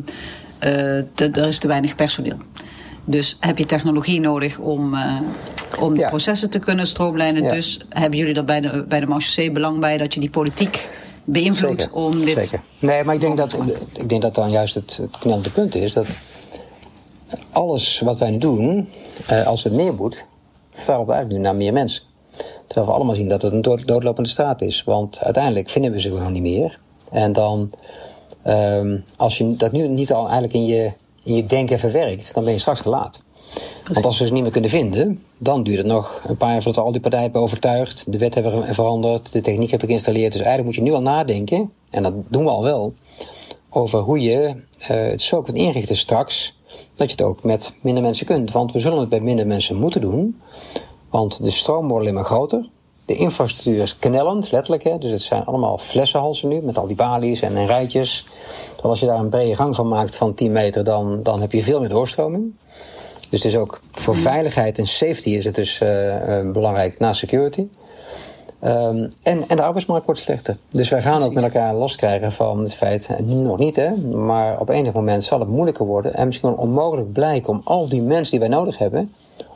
[1.14, 2.38] te, er is te weinig personeel?
[3.06, 5.22] Dus heb je technologie nodig om, uh,
[5.80, 6.10] om de ja.
[6.10, 7.44] processen te kunnen stroomlijnen.
[7.44, 7.50] Ja.
[7.50, 10.90] Dus hebben jullie er bij de, bij de belang bij dat je die politiek
[11.24, 12.30] beïnvloedt om dit.
[12.30, 12.62] Zeker.
[12.80, 13.58] Nee, maar ik denk dat,
[13.94, 16.16] ik denk dat dan juist het, het knellende punt is dat
[17.52, 18.90] alles wat wij nu doen,
[19.32, 20.26] uh, als het meer moet,
[20.72, 22.04] vertalen we eigenlijk nu naar meer mensen.
[22.68, 24.84] Terwijl we allemaal zien dat het een doodlopende straat is.
[24.84, 26.80] Want uiteindelijk vinden we ze gewoon niet meer.
[27.12, 27.72] En dan,
[28.48, 30.92] um, als je dat nu niet al eigenlijk in je,
[31.24, 33.22] in je denken verwerkt, dan ben je straks te laat.
[33.94, 36.62] Want als we ze niet meer kunnen vinden, dan duurt het nog een paar jaar
[36.62, 38.12] voordat we al die partijen hebben overtuigd.
[38.12, 40.32] De wet hebben veranderd, de techniek heb ik geïnstalleerd.
[40.32, 42.94] Dus eigenlijk moet je nu al nadenken, en dat doen we al wel,
[43.70, 46.57] over hoe je uh, het zo kunt inrichten straks.
[46.96, 48.52] Dat je het ook met minder mensen kunt.
[48.52, 50.42] Want we zullen het bij minder mensen moeten doen.
[51.10, 52.70] Want de stroom wordt alleen maar groter.
[53.06, 54.84] De infrastructuur is knellend, letterlijk.
[54.84, 54.98] Hè?
[54.98, 58.26] Dus het zijn allemaal flessenhalsen nu, met al die balies en, rijtjes.
[58.76, 61.52] Dus als je daar een brede gang van maakt van 10 meter, dan, dan heb
[61.52, 62.54] je veel meer doorstroming.
[63.30, 67.14] Dus het is ook voor veiligheid en safety is het dus uh, uh, belangrijk na
[67.14, 67.68] security.
[68.64, 70.58] Um, en, en de arbeidsmarkt wordt slechter.
[70.72, 71.28] Dus wij gaan Precies.
[71.28, 74.94] ook met elkaar last krijgen van het feit, nu nog niet hè, maar op enig
[74.94, 78.58] moment zal het moeilijker worden en misschien onmogelijk blijken om al die mensen die wij
[78.58, 79.14] nodig hebben,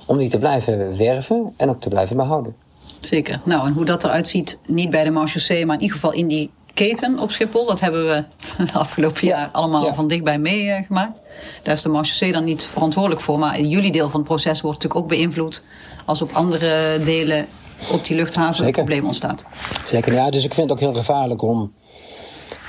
[0.08, 2.56] om die te blijven werven en ook te blijven behouden.
[3.00, 3.42] Zeker.
[3.44, 6.28] Nou, en hoe dat eruit ziet, niet bij de Marchaussee, maar in ieder geval in
[6.28, 7.66] die keten op Schiphol.
[7.66, 8.24] Dat hebben we
[8.58, 11.22] de afgelopen jaar allemaal van dichtbij meegemaakt.
[11.64, 13.40] Daar is de Marchaussee dan niet verantwoordelijk voor.
[13.40, 15.64] Maar jullie deel van het proces wordt natuurlijk ook beïnvloed
[16.06, 17.48] als op andere delen
[17.92, 19.46] op die luchthaven een probleem ontstaat.
[19.86, 20.30] Zeker, ja.
[20.30, 21.74] Dus ik vind het ook heel gevaarlijk om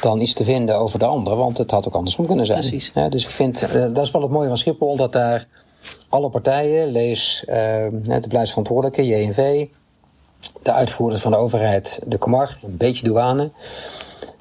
[0.01, 2.59] dan iets te vinden over de ander, want het had ook andersom kunnen zijn.
[2.59, 2.91] Precies.
[2.95, 5.49] Ja, dus ik vind, uh, dat is wel het mooie van Schiphol, dat daar
[6.09, 9.67] alle partijen, lees uh, de beleidsverantwoordelijke, JNV,
[10.63, 13.51] de uitvoerders van de overheid, de Comar, een beetje douane,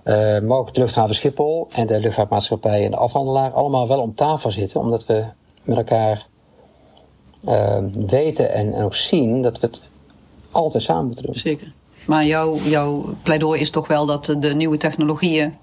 [0.04, 4.16] uh, maar ook de luchthaven Schiphol en de luchtvaartmaatschappij en de afhandelaar, allemaal wel om
[4.16, 5.26] tafel zitten, omdat we
[5.64, 6.28] met elkaar
[7.46, 9.82] uh, weten en ook zien dat we het
[10.52, 11.36] altijd samen moeten doen.
[11.36, 11.74] Zeker.
[12.06, 15.54] Maar jouw, jouw pleidooi is toch wel dat de nieuwe technologieën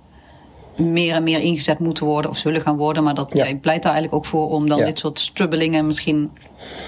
[0.76, 3.02] meer en meer ingezet moeten worden of zullen gaan worden.
[3.02, 6.30] Maar dat, jij pleit daar eigenlijk ook voor om dan dit soort strubbelingen misschien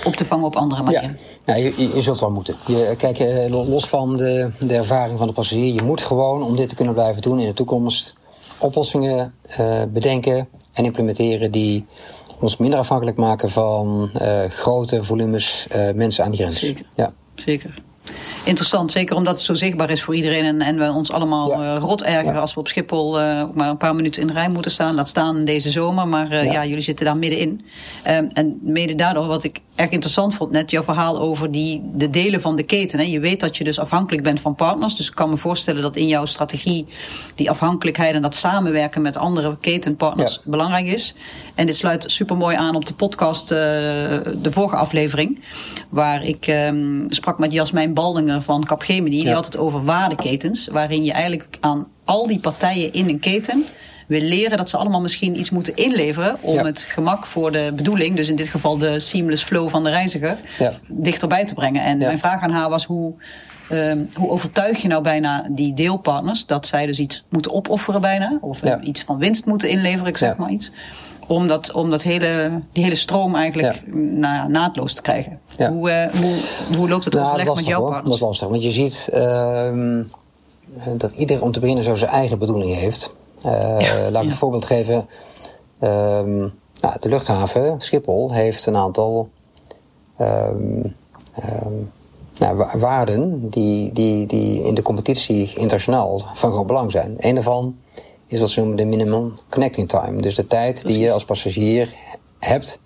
[0.04, 1.18] op te vangen op andere manieren.
[1.44, 2.56] Ja, ja je, je, zult wel moeten.
[2.66, 6.56] Je, kijk, eh, los van de, de ervaring van de passagier, je moet gewoon om
[6.56, 8.14] dit te kunnen blijven doen in de toekomst
[8.58, 11.86] oplossingen uh, bedenken en implementeren die
[12.40, 16.58] ons minder afhankelijk maken van uh, grote volumes mensen aan die grens.
[16.58, 16.86] Zeker.
[16.94, 17.12] Ja.
[17.34, 17.74] Zeker
[18.44, 18.92] interessant.
[18.92, 20.44] Zeker omdat het zo zichtbaar is voor iedereen.
[20.44, 21.74] En, en we ons allemaal ja.
[21.74, 24.48] uh, rot ergeren als we op Schiphol uh, maar een paar minuten in de rij
[24.48, 24.94] moeten staan.
[24.94, 26.08] Laat staan deze zomer.
[26.08, 26.52] Maar uh, ja.
[26.52, 26.64] ja.
[26.64, 27.64] jullie zitten daar middenin.
[28.08, 32.10] Um, en mede daardoor, wat ik erg interessant vond, net jouw verhaal over die, de
[32.10, 32.98] delen van de keten.
[32.98, 33.04] Hè.
[33.04, 34.96] Je weet dat je dus afhankelijk bent van partners.
[34.96, 36.86] Dus ik kan me voorstellen dat in jouw strategie
[37.34, 40.50] die afhankelijkheid en dat samenwerken met andere ketenpartners ja.
[40.50, 41.14] belangrijk is.
[41.54, 45.42] En dit sluit super mooi aan op de podcast, de vorige aflevering.
[45.88, 49.16] Waar ik um, sprak met Jasmijn Baldinger van Capgemini.
[49.16, 49.34] Die ja.
[49.34, 50.68] had het over waardeketens.
[50.68, 53.64] Waarin je eigenlijk aan al die partijen in een keten
[54.10, 56.64] wil leren dat ze allemaal misschien iets moeten inleveren om ja.
[56.64, 60.36] het gemak voor de bedoeling, dus in dit geval de seamless flow van de reiziger,
[60.58, 60.72] ja.
[60.88, 61.82] dichterbij te brengen.
[61.82, 63.12] En mijn vraag aan haar was hoe.
[63.72, 68.38] Um, hoe overtuig je nou bijna die deelpartners dat zij dus iets moeten opofferen bijna?
[68.40, 70.70] Of iets van winst moeten inleveren, ik zeg maar iets
[71.26, 73.94] om, dat, om dat hele, die hele stroom eigenlijk ja.
[73.94, 75.38] na, naadloos te krijgen.
[75.56, 75.70] Ja.
[75.72, 76.34] Hoe, uh, hoe,
[76.76, 78.04] hoe loopt het nou, overleg lastig, met jouw partners?
[78.04, 80.02] Dat is lastig, want je ziet uh,
[80.98, 83.18] dat ieder om te beginnen zo zijn eigen bedoeling heeft.
[83.42, 84.10] Ja.
[84.10, 85.08] Laat ik een voorbeeld geven.
[85.82, 89.28] Um, nou, de luchthaven Schiphol heeft een aantal
[90.20, 90.96] um,
[91.64, 91.92] um,
[92.38, 97.14] nou, waarden die, die, die in de competitie internationaal van groot belang zijn.
[97.18, 97.76] Een daarvan
[98.26, 100.20] is wat ze noemen de minimum connecting time.
[100.20, 101.94] Dus de tijd die je als passagier
[102.38, 102.80] hebt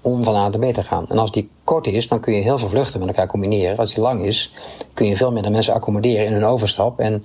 [0.00, 1.08] om van A naar B te gaan.
[1.08, 3.76] En als die kort is, dan kun je heel veel vluchten met elkaar combineren.
[3.76, 4.52] Als die lang is,
[4.94, 6.98] kun je veel meer mensen accommoderen in een overstap.
[7.00, 7.22] En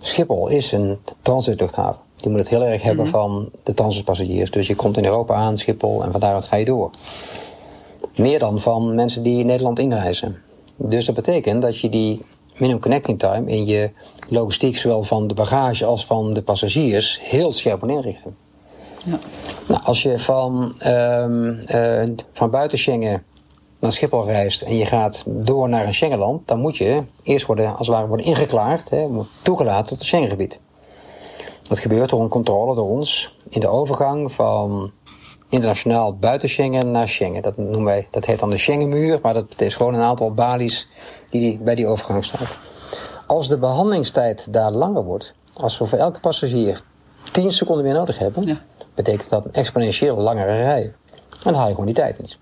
[0.00, 2.05] Schiphol is een transitluchthaven.
[2.16, 3.20] Die moet het heel erg hebben mm -hmm.
[3.20, 4.50] van de transitpassagiers.
[4.50, 6.90] Dus je komt in Europa aan, Schiphol, en van daaruit ga je door.
[8.16, 10.42] Meer dan van mensen die Nederland inreizen.
[10.76, 12.24] Dus dat betekent dat je die
[12.56, 13.90] minimum connecting time in je
[14.28, 18.36] logistiek, zowel van de bagage als van de passagiers, heel scherp moet inrichten.
[19.04, 19.18] Ja.
[19.68, 22.02] Nou, als je van, um, uh,
[22.32, 23.24] van buiten Schengen
[23.78, 27.76] naar Schiphol reist en je gaat door naar een Schengenland, dan moet je eerst worden,
[27.76, 29.08] als het ware worden ingeklaard, hè,
[29.42, 30.60] toegelaten tot het Schengengebied.
[31.68, 34.92] Dat gebeurt door een controle door ons in de overgang van
[35.48, 37.42] internationaal buiten Schengen naar Schengen.
[37.42, 40.88] Dat noemen wij, dat heet dan de Schengenmuur, maar dat is gewoon een aantal balies
[41.30, 42.58] die bij die overgang staat.
[43.26, 46.80] Als de behandelingstijd daar langer wordt, als we voor elke passagier
[47.32, 48.60] 10 seconden meer nodig hebben, ja.
[48.94, 50.82] betekent dat een exponentieel langere rij.
[51.12, 52.38] En dan haal je gewoon die tijd niet.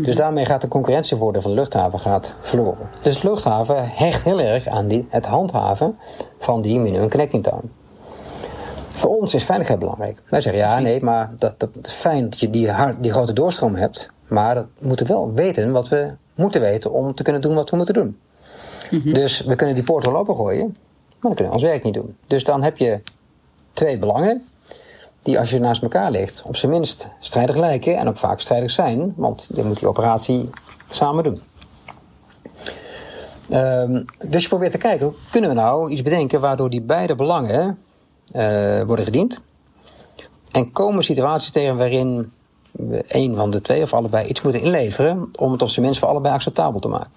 [0.00, 2.88] Dus daarmee gaat de concurrentievoordeel van de luchthaven gaat verloren.
[3.02, 5.98] Dus de luchthaven hecht heel erg aan die, het handhaven
[6.38, 7.62] van die minimum connecting time.
[8.96, 10.22] Voor ons is veiligheid belangrijk.
[10.28, 13.74] Wij zeggen ja, nee, maar dat, dat is fijn dat je die, die grote doorstroom
[13.74, 14.10] hebt.
[14.28, 17.76] Maar we moeten wel weten wat we moeten weten om te kunnen doen wat we
[17.76, 18.18] moeten doen.
[18.90, 19.12] Mhm.
[19.12, 22.16] Dus we kunnen die poort wel opengooien, maar dan kunnen we ons werk niet doen.
[22.26, 23.00] Dus dan heb je
[23.72, 24.46] twee belangen
[25.20, 28.70] die als je naast elkaar ligt op zijn minst strijdig lijken en ook vaak strijdig
[28.70, 30.50] zijn, want je moet die operatie
[30.90, 31.40] samen doen.
[33.52, 37.78] Um, dus je probeert te kijken, kunnen we nou iets bedenken waardoor die beide belangen
[38.86, 39.42] worden gediend?
[40.50, 42.32] En komen situaties tegen waarin
[42.72, 46.00] we een van de twee of allebei iets moeten inleveren om het op zijn minst
[46.00, 47.10] voor allebei acceptabel te maken?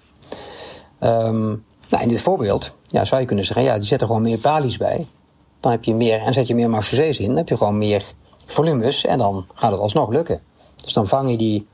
[1.00, 4.38] Um, nou, in dit voorbeeld ja, zou je kunnen zeggen, ja, die zetten gewoon meer
[4.38, 5.06] palies bij.
[5.60, 8.04] Dan heb je meer, en zet je meer marchesees in, dan heb je gewoon meer
[8.44, 10.40] volumes en dan gaat het alsnog lukken.
[10.82, 11.66] Dus dan vang je die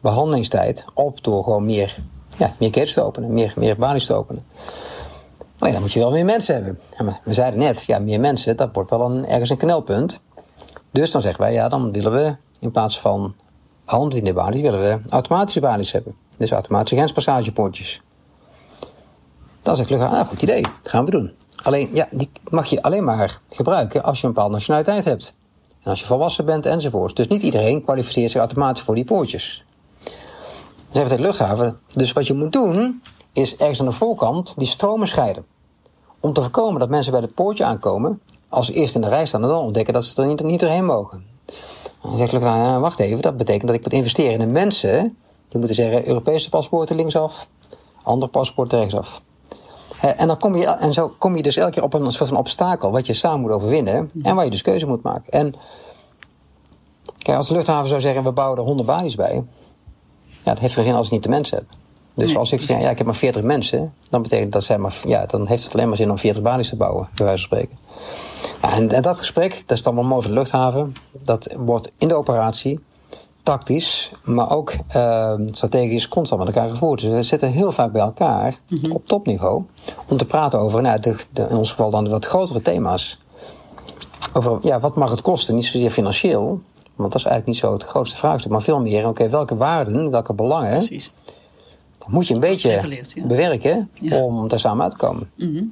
[0.00, 1.96] behandelingstijd op door gewoon meer,
[2.36, 4.46] ja, meer ketens te openen, meer, meer balies te openen.
[5.58, 7.18] Alleen dan moet je wel meer mensen hebben.
[7.24, 10.20] we zeiden net, ja, meer mensen, dat wordt wel een, ergens een knelpunt.
[10.92, 13.34] Dus dan zeggen wij, ja, dan willen we in plaats van
[13.84, 16.14] handbediende balies, willen we automatische balies hebben.
[16.36, 18.02] Dus automatische grenspassagepoortjes.
[19.62, 21.32] Dan zegt Luchthansa, nou, goed idee, dat gaan we doen.
[21.62, 25.36] Alleen, ja, die mag je alleen maar gebruiken als je een bepaalde nationaliteit hebt.
[25.82, 27.16] En als je volwassen bent enzovoort.
[27.16, 29.64] Dus niet iedereen kwalificeert zich automatisch voor die poortjes.
[30.00, 30.12] Dan
[30.90, 31.78] zeggen de luchthaven.
[31.94, 33.02] Dus wat je moet doen,
[33.34, 35.44] is ergens aan de voorkant die stromen scheiden.
[36.20, 39.26] Om te voorkomen dat mensen bij het poortje aankomen, als ze eerst in de rij
[39.26, 41.24] staan en dan ontdekken dat ze er niet, niet doorheen mogen.
[42.02, 45.16] Dan zegt Luchthaven, wacht even, dat betekent dat ik moet investeren in de mensen.
[45.48, 47.48] Die moeten zeggen, Europese paspoorten linksaf,
[48.02, 49.22] andere paspoorten rechtsaf.
[50.00, 52.38] En, dan kom je, en zo kom je dus elke keer op een soort van
[52.38, 55.32] obstakel wat je samen moet overwinnen en waar je dus keuze moet maken.
[55.32, 55.54] En
[57.16, 59.44] kijk, als de luchthaven zou zeggen: we bouwen er 100 balies bij,
[60.28, 61.72] ja, dat heeft geen als je niet de mensen hebt.
[62.14, 64.96] Dus als ik zeg, ja, ik heb maar 40 mensen, dan betekent dat zij maar,
[65.06, 67.56] ja, dan heeft het alleen maar zin om 40 balies te bouwen, bij wijze van
[67.58, 67.78] spreken.
[68.62, 71.92] Ja, en, en, dat gesprek, dat is dan wel mooi voor de luchthaven, dat wordt
[71.98, 72.80] in de operatie
[73.42, 77.00] tactisch, maar ook uh, strategisch constant met elkaar gevoerd.
[77.00, 78.92] Dus we zitten heel vaak bij elkaar mhm.
[78.92, 79.62] op topniveau
[80.08, 83.18] om te praten over, nou, de, de, in ons geval dan wat grotere thema's.
[84.32, 86.46] Over ja, wat mag het kosten, niet zozeer financieel,
[86.94, 90.10] want dat is eigenlijk niet zo het grootste vraagstuk, maar veel meer, oké, welke waarden,
[90.10, 90.78] welke belangen.
[90.78, 91.10] Precies
[92.06, 95.30] moet je een beetje bewerken om daar samen uit te komen.
[95.36, 95.62] Mhm.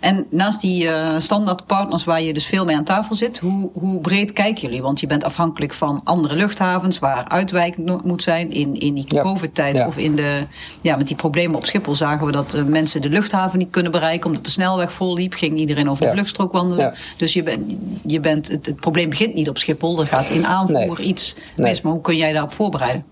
[0.00, 3.70] En naast die uh, standaard partners waar je dus veel mee aan tafel zit, hoe,
[3.72, 4.82] hoe breed kijken jullie?
[4.82, 8.50] Want je bent afhankelijk van andere luchthavens waar uitwijking moet zijn.
[8.50, 10.42] In, in die COVID-tijd of in de,
[10.80, 13.92] ja, met die problemen op Schiphol zagen we dat uh, mensen de luchthaven niet kunnen
[13.92, 15.32] bereiken omdat de snelweg vol liep.
[15.32, 16.94] Ging iedereen over de vluchtstrook wandelen.
[17.16, 17.76] Dus je, bent
[18.06, 20.00] je bent, het, het, probleem begint niet op Schiphol.
[20.00, 21.80] Er gaat in aanvoer iets mis.
[21.80, 23.04] Maar hoe kun jij daarop voorbereiden?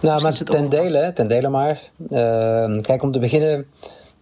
[0.00, 1.80] Nou, maar ten dele, ten dele maar.
[2.10, 3.66] Uh, kijk, om te beginnen,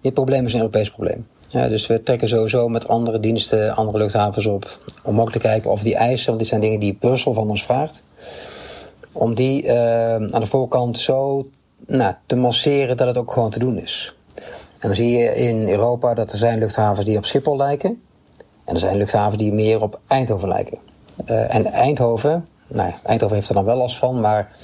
[0.00, 1.26] dit probleem is een Europees probleem.
[1.48, 4.78] Ja, dus we trekken sowieso met andere diensten, andere luchthavens op.
[5.02, 7.62] Om ook te kijken of die eisen, want dit zijn dingen die Brussel van ons
[7.62, 8.02] vraagt.
[9.12, 11.46] Om die uh, aan de voorkant zo
[11.86, 14.14] nou, te masseren dat het ook gewoon te doen is.
[14.78, 18.02] En dan zie je in Europa dat er zijn luchthavens die op Schiphol lijken.
[18.64, 20.78] En er zijn luchthavens die meer op Eindhoven lijken.
[21.26, 24.56] Uh, en Eindhoven, nou ja, Eindhoven heeft er dan wel last van, maar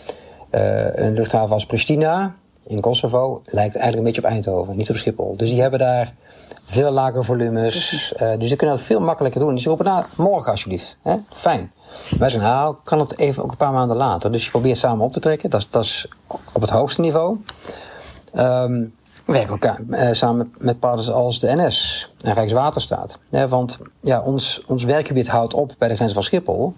[0.51, 2.35] een luchthaven als Pristina
[2.69, 5.37] in Kosovo lijkt eigenlijk een beetje op Eindhoven, niet op Schiphol.
[5.37, 6.15] Dus die hebben daar
[6.65, 8.13] veel lager volumes.
[8.23, 9.55] Uh, dus die kunnen dat veel makkelijker doen.
[9.55, 10.97] Dus ze roepen, nou, morgen alsjeblieft.
[11.03, 11.17] Hè?
[11.31, 11.73] Fijn.
[12.19, 14.33] Wij zeggen, nou, kan het even ook een paar maanden later.
[14.33, 15.51] Dus je probeert samen op te trekken.
[15.51, 16.09] Dat, dat is
[16.53, 17.39] op het hoogste niveau.
[18.35, 23.19] Um, we werken elkaar uh, samen met partners als de NS en Rijkswaterstaat.
[23.31, 26.75] Ja, want ja, ons, ons werkgebied houdt op bij de grens van Schiphol.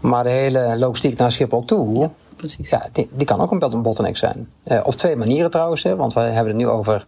[0.00, 2.70] Maar de hele logistiek naar Schiphol toe precies.
[2.70, 4.52] Ja, die, kan ook een bottleneck zijn.
[4.64, 7.06] Uh, op twee manieren trouwens, hè, want we hebben het nu over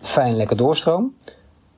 [0.00, 1.14] fijn lekker doorstroom.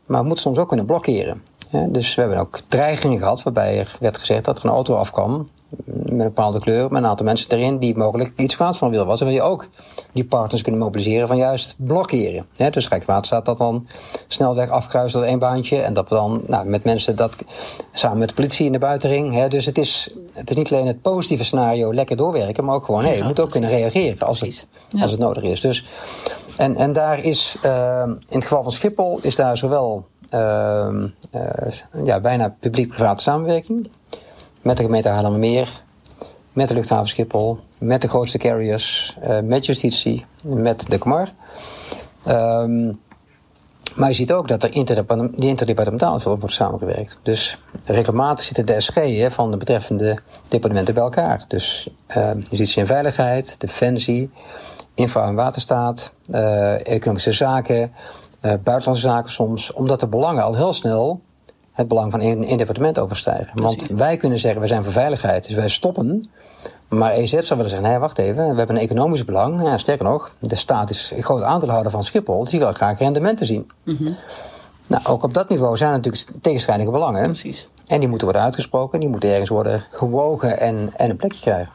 [0.06, 1.42] Maar we moeten soms ook kunnen blokkeren.
[1.70, 5.46] Dus we hebben ook dreigingen gehad waarbij er werd gezegd dat er een auto afkwam
[5.84, 9.06] met een bepaalde kleur, met een aantal mensen erin die mogelijk iets kwaads van willen
[9.06, 9.18] was.
[9.18, 9.68] Dan wil je ook
[10.12, 12.46] die partners kunnen mobiliseren van juist blokkeren.
[12.56, 12.70] Hè?
[12.70, 13.86] Dus Rijkswaterstaat dat dan
[14.26, 17.36] snelweg afkruist door één baantje en dat we dan nou, met mensen dat
[17.92, 19.46] samen met de politie in de buitenring.
[19.46, 23.04] Dus het is, het is niet alleen het positieve scenario lekker doorwerken, maar ook gewoon,
[23.04, 24.66] hé, je moet ook kunnen reageren als het,
[25.00, 25.60] als het nodig is.
[25.60, 25.84] Dus,
[26.56, 30.06] en, en daar is, uh, in het geval van Schiphol, is daar zowel
[32.04, 33.90] ja, bijna publiek-private samenwerking
[34.62, 35.82] met de gemeente Haarlemmermeer,
[36.52, 41.32] met de luchthaven Schiphol, met de grootste carriers, uh, met justitie, met de KMAR.
[42.28, 43.00] Um,
[43.94, 44.74] maar je ziet ook dat er
[45.40, 47.18] interdepartementaal, veel wordt samengewerkt.
[47.22, 51.44] Dus reclamatie zitten de SG hè, van de betreffende departementen bij elkaar.
[51.48, 54.30] Dus uh, justitie en veiligheid, defensie,
[54.94, 57.92] infra- en waterstaat, uh, economische zaken,
[58.40, 59.72] buitenlandse zaken soms.
[59.72, 61.20] Omdat de belangen al heel snel
[61.72, 63.62] het belang van één, één departement overstijgen.
[63.62, 66.30] Want wij kunnen zeggen, we zijn voor veiligheid, dus wij stoppen.
[66.88, 69.62] Maar EZ zou willen zeggen, nee, wacht even, we hebben een economisch belang.
[69.62, 72.98] Ja, sterker nog, de staat is een groot aandeelhouder van Schiphol, dus die wil graag
[72.98, 73.70] rendementen zien.
[73.84, 74.12] Mhm.
[74.88, 77.22] Nou, ook op dat niveau zijn er natuurlijk tegenstrijdige belangen.
[77.22, 77.68] Precies.
[77.86, 81.72] En die moeten worden uitgesproken, die moeten ergens worden gewogen en, en een plekje krijgen.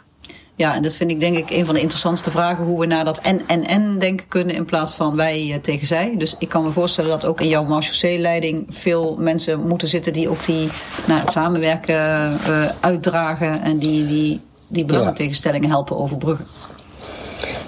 [0.58, 2.66] Ja, en dat vind ik denk ik een van de interessantste vragen.
[2.66, 5.88] Hoe we naar dat en en en denken kunnen in plaats van wij eh, tegen
[5.88, 6.16] zij.
[6.18, 10.30] Dus ik kan me voorstellen dat ook in jouw marchaussee-leiding veel mensen moeten zitten die
[10.30, 10.70] ook die
[11.08, 11.96] nou, het samenwerken
[12.48, 16.46] uh, uitdragen en die die, die belangentegenstellingen helpen overbruggen.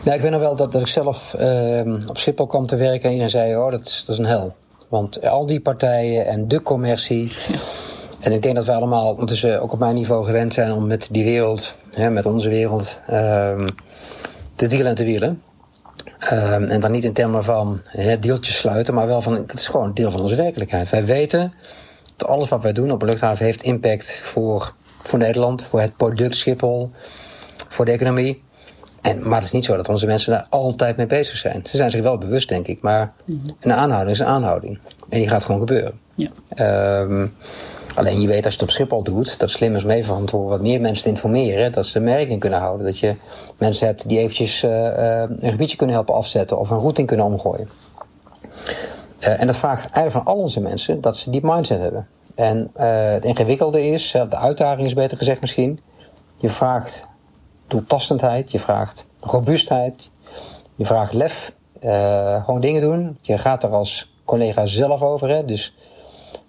[0.04, 3.04] Nou, ik weet nog wel dat, dat ik zelf uh, op Schiphol kwam te werken
[3.04, 4.56] en iedereen zei: Oh, dat is, dat is een hel.
[4.88, 7.32] Want al die partijen en de commercie.
[7.48, 7.58] Ja.
[8.20, 11.08] En ik denk dat we allemaal ondertussen ook op mijn niveau gewend zijn om met
[11.12, 13.68] die wereld, hè, met onze wereld, um,
[14.56, 15.42] te dealen en te wielen.
[16.34, 17.80] Um, en dan niet in termen van
[18.20, 20.90] deeltjes sluiten, maar wel van dat is gewoon een deel van onze werkelijkheid.
[20.90, 21.54] Wij weten
[22.16, 25.98] dat alles wat wij doen op een luchthaven heeft impact voor, voor Nederland, voor het
[25.98, 26.92] product Schiphol,
[27.70, 28.44] voor de economie.
[29.02, 31.62] En, maar het is niet zo dat onze mensen daar altijd mee bezig zijn.
[31.64, 32.82] Ze zijn zich wel bewust, denk ik.
[32.82, 33.14] Maar
[33.60, 34.80] een aanhouding is een aanhouding.
[35.10, 36.00] En die gaat gewoon gebeuren.
[36.16, 36.30] Ja.
[37.02, 37.36] Um,
[37.98, 40.62] alleen je weet als je het op Schiphol doet, dat slim is mee voor wat
[40.62, 42.86] meer mensen te informeren, dat ze er rekening kunnen houden.
[42.86, 43.16] Dat je
[43.58, 47.70] mensen hebt die eventjes uh, een gebiedje kunnen helpen afzetten of een routing kunnen omgooien.
[49.20, 52.08] Uh, en dat vraagt eigenlijk van al onze mensen dat ze die mindset hebben.
[52.36, 52.72] En
[53.14, 55.80] het ingewikkelde is, de uitdaging is beter gezegd misschien,
[56.38, 57.08] je vraagt
[57.68, 60.12] doeltastendheid, je vraagt robuustheid,
[60.76, 61.54] je vraagt lef,
[62.46, 63.18] gewoon dingen doen.
[63.22, 65.30] Je gaat er als collega zelf over.
[65.30, 65.46] Hè?
[65.46, 65.76] Dus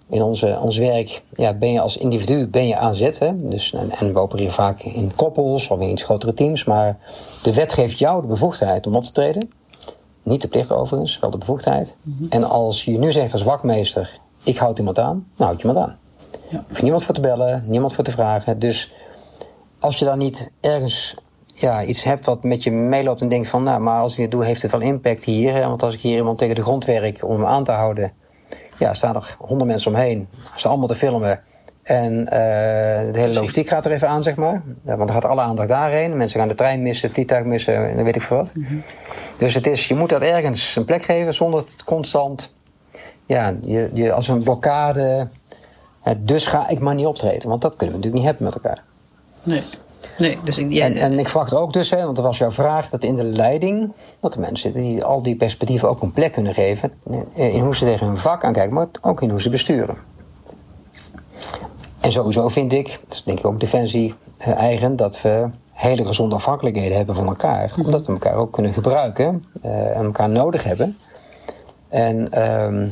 [0.09, 3.19] in onze, ons werk ja, ben je als individu ben je aan zet.
[3.19, 3.47] Hè?
[3.49, 6.63] Dus, en, en, we opereren vaak in koppels of in iets grotere teams.
[6.63, 6.97] Maar
[7.43, 9.49] de wet geeft jou de bevoegdheid om op te treden.
[10.23, 11.95] Niet de plicht overigens, wel de bevoegdheid.
[12.01, 12.29] Mm -hmm.
[12.29, 15.85] En als je nu zegt als wakmeester, ik houd iemand aan, nou houd je iemand
[15.85, 15.97] aan.
[16.49, 16.65] Ja.
[16.81, 18.59] Niemand voor te bellen, niemand voor te vragen.
[18.59, 18.91] Dus
[19.79, 21.15] als je dan niet ergens
[21.53, 23.63] ja, iets hebt wat met je meeloopt en denkt van...
[23.63, 25.53] nou, maar als ik dit doe, heeft het wel impact hier.
[25.53, 25.67] Hè?
[25.67, 28.13] Want als ik hier iemand tegen de grond werk om hem aan te houden...
[28.79, 30.27] ja, staan er honderd mensen omheen.
[30.55, 31.41] Ze allemaal te filmen.
[31.83, 34.61] En uh, de hele logistiek gaat er even aan, zeg maar.
[34.85, 36.17] Ja, want er gaat alle aandacht daarheen.
[36.17, 38.51] Mensen gaan de trein missen, vliegtuig missen, en dan weet ik veel wat.
[38.53, 38.83] Mm -hmm.
[39.37, 42.53] Dus het is, je moet dat ergens een plek geven zonder het constant...
[43.25, 45.27] ja, je, je als een blokkade...
[46.19, 47.49] dus ga ik maar niet optreden.
[47.49, 48.83] Want dat kunnen we natuurlijk niet hebben met elkaar.
[49.43, 49.61] Nee.
[50.17, 52.51] Nee, dus ik, ja, en, en, ik verwacht ook dus, hè, want dat was jouw
[52.51, 56.11] vraag, dat in de leiding dat er mensen zitten die al die perspectieven ook een
[56.11, 56.91] plek kunnen geven.
[57.33, 59.97] In hoe ze tegen hun vak aankijken, maar ook in hoe ze besturen.
[61.99, 66.05] En sowieso vind ik, dat is denk ik ook Defensie eh, eigen, dat we hele
[66.05, 67.73] gezonde afhankelijkheden hebben van elkaar.
[67.75, 67.85] Mm.
[67.85, 70.97] Omdat we elkaar ook kunnen gebruiken uh, en elkaar nodig hebben.
[71.89, 72.27] En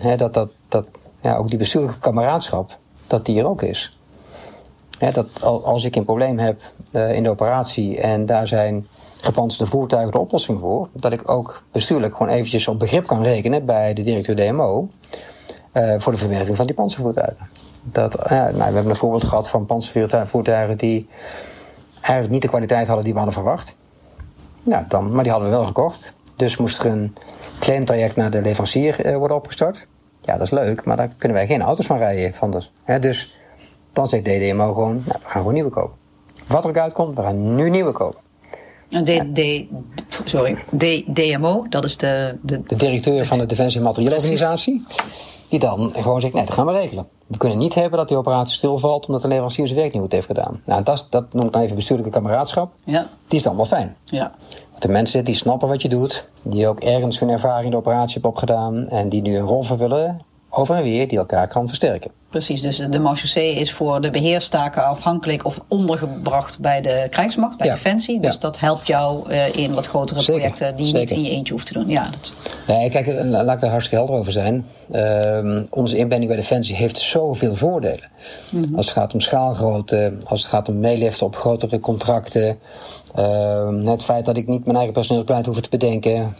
[0.02, 0.88] hè, dat, dat, dat
[1.22, 3.96] ja, ook die bestuurlijke kameraadschap, dat die er ook is.
[4.99, 8.88] Dat als ik een probleem heb uh, in de operatie en daar zijn
[9.21, 13.65] gepantserde voertuigen de oplossing voor, dat ik ook bestuurlijk gewoon eventjes op begrip kan rekenen
[13.65, 14.88] bij de directeur DMO
[15.73, 17.49] uh, voor de verwerving van die panzervoertuigen.
[17.83, 21.07] Dat, uh, nou, we hebben een voorbeeld gehad van panzervoertuigen die
[22.01, 23.75] eigenlijk niet de kwaliteit hadden die we hadden verwacht.
[24.63, 26.13] Ja, dan, maar die hadden we wel gekocht.
[26.36, 27.15] Dus moest er een
[27.60, 29.88] claimtraject naar de leverancier worden opgestart.
[30.21, 32.33] Ja, dat is leuk, maar daar kunnen wij geen auto's van rijden.
[32.33, 33.37] Van dus, hè, dus
[33.97, 35.95] dan zegt DDMO gewoon, nou, we gaan gewoon nieuwe kopen.
[36.47, 38.19] Wat er ook uitkomt, we gaan nu nieuwe kopen.
[38.89, 39.65] D, D,
[40.23, 42.38] sorry, D, DMO, dat is de...
[42.41, 44.86] De, de directeur van de Defensie Materieelorganisatie.
[45.49, 47.07] Die dan gewoon zegt, nee, dat gaan we regelen.
[47.27, 50.12] We kunnen niet hebben dat die operatie stilvalt omdat de leverancier zijn werk niet goed
[50.12, 50.62] heeft gedaan.
[50.65, 52.71] Nou, dat, dat noem ik dan even bestuurlijke kameraadschap.
[52.83, 53.07] Ja.
[53.27, 53.95] Die is dan wel fijn.
[54.05, 54.36] Ja.
[54.71, 57.77] Dat de mensen die snappen wat je doet, die ook ergens hun ervaring in de
[57.77, 61.67] operatie hebben opgedaan en die nu een rol vervullen over en weer, die elkaar kan
[61.67, 62.12] versterken.
[62.38, 67.67] Precies, dus de marechaussee is voor de beheerstaken afhankelijk of ondergebracht bij de krijgsmacht, bij
[67.67, 67.73] ja.
[67.73, 68.19] Defensie.
[68.19, 68.39] Dus ja.
[68.39, 70.39] dat helpt jou uh, in wat grotere Zeker.
[70.39, 71.88] projecten die je niet in je eentje hoeft te doen.
[71.88, 72.34] Ja, dat...
[72.67, 74.65] Nee, kijk, laat ik daar hartstikke helder over zijn.
[74.91, 78.10] Uh, onze inbending bij Defensie heeft zoveel voordelen.
[78.50, 78.76] Mm -hmm.
[78.76, 82.60] Als het gaat om schaalgrootte, als het gaat om meeliften op grotere contracten.
[83.15, 86.36] Uh, het feit dat ik niet mijn eigen personeelsbeleid hoef te bedenken.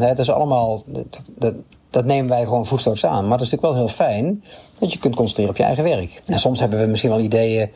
[0.00, 0.82] het is allemaal.
[0.86, 1.54] Dat, dat,
[1.90, 3.28] dat nemen wij gewoon voetstoots aan.
[3.28, 4.44] Maar dat is natuurlijk wel heel fijn
[4.78, 6.10] dat je kunt concentreren op je eigen werk.
[6.10, 6.20] Ja.
[6.26, 7.70] En soms hebben we misschien wel ideeën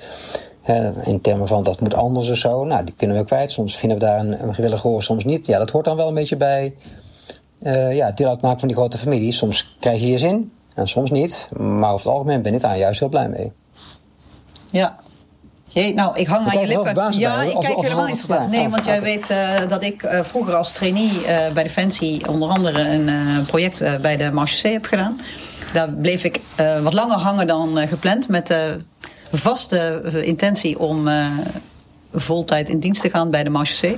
[0.63, 2.65] hè, in termen van dat moet anders of zo.
[2.65, 3.53] Nou, die kunnen we kwijt.
[3.53, 5.47] Soms vinden we daar een, een gewillig gehoor, soms niet.
[5.47, 6.75] Ja, dat hoort dan wel een beetje bij
[7.61, 9.33] uh, ja, deel uitmaken van die grote familie.
[9.33, 11.49] Soms krijg je je zin en soms niet.
[11.57, 13.53] Maar over het algemeen ben ik daar juist heel blij mee.
[14.71, 14.97] Ja,
[15.75, 17.19] Jee, nou, ik hang aan je lippen.
[17.19, 18.49] Ja, ik kijk helemaal niet verbaasd.
[18.49, 22.49] Nee, want jij weet uh, dat ik uh, vroeger als trainee uh, bij Defensie onder
[22.49, 23.11] andere een
[23.47, 25.21] project bij de Marche heb gedaan.
[25.73, 26.41] Daar bleef ik
[26.83, 28.29] wat langer hangen dan gepland.
[28.29, 28.79] Met de
[29.33, 31.09] vaste intentie om
[32.13, 33.97] voltijd in dienst te gaan bij de Marche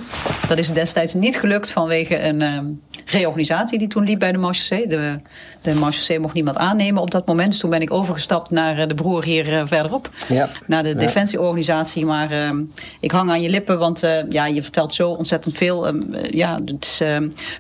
[0.49, 2.59] Dat is destijds niet gelukt vanwege een uh,
[3.05, 5.17] reorganisatie die toen liep bij de Marche De,
[5.62, 7.51] de Marche mocht niemand aannemen op dat moment.
[7.51, 10.11] Dus toen ben ik overgestapt naar uh, de broer hier uh, verderop.
[10.29, 10.49] Ja.
[10.67, 12.05] Naar de defensieorganisatie.
[12.05, 12.62] Maar ehm,
[13.01, 15.87] ik hang aan je lippen, want eh, ja, je vertelt zo ontzettend veel.
[15.87, 17.03] Ehm, ja, het is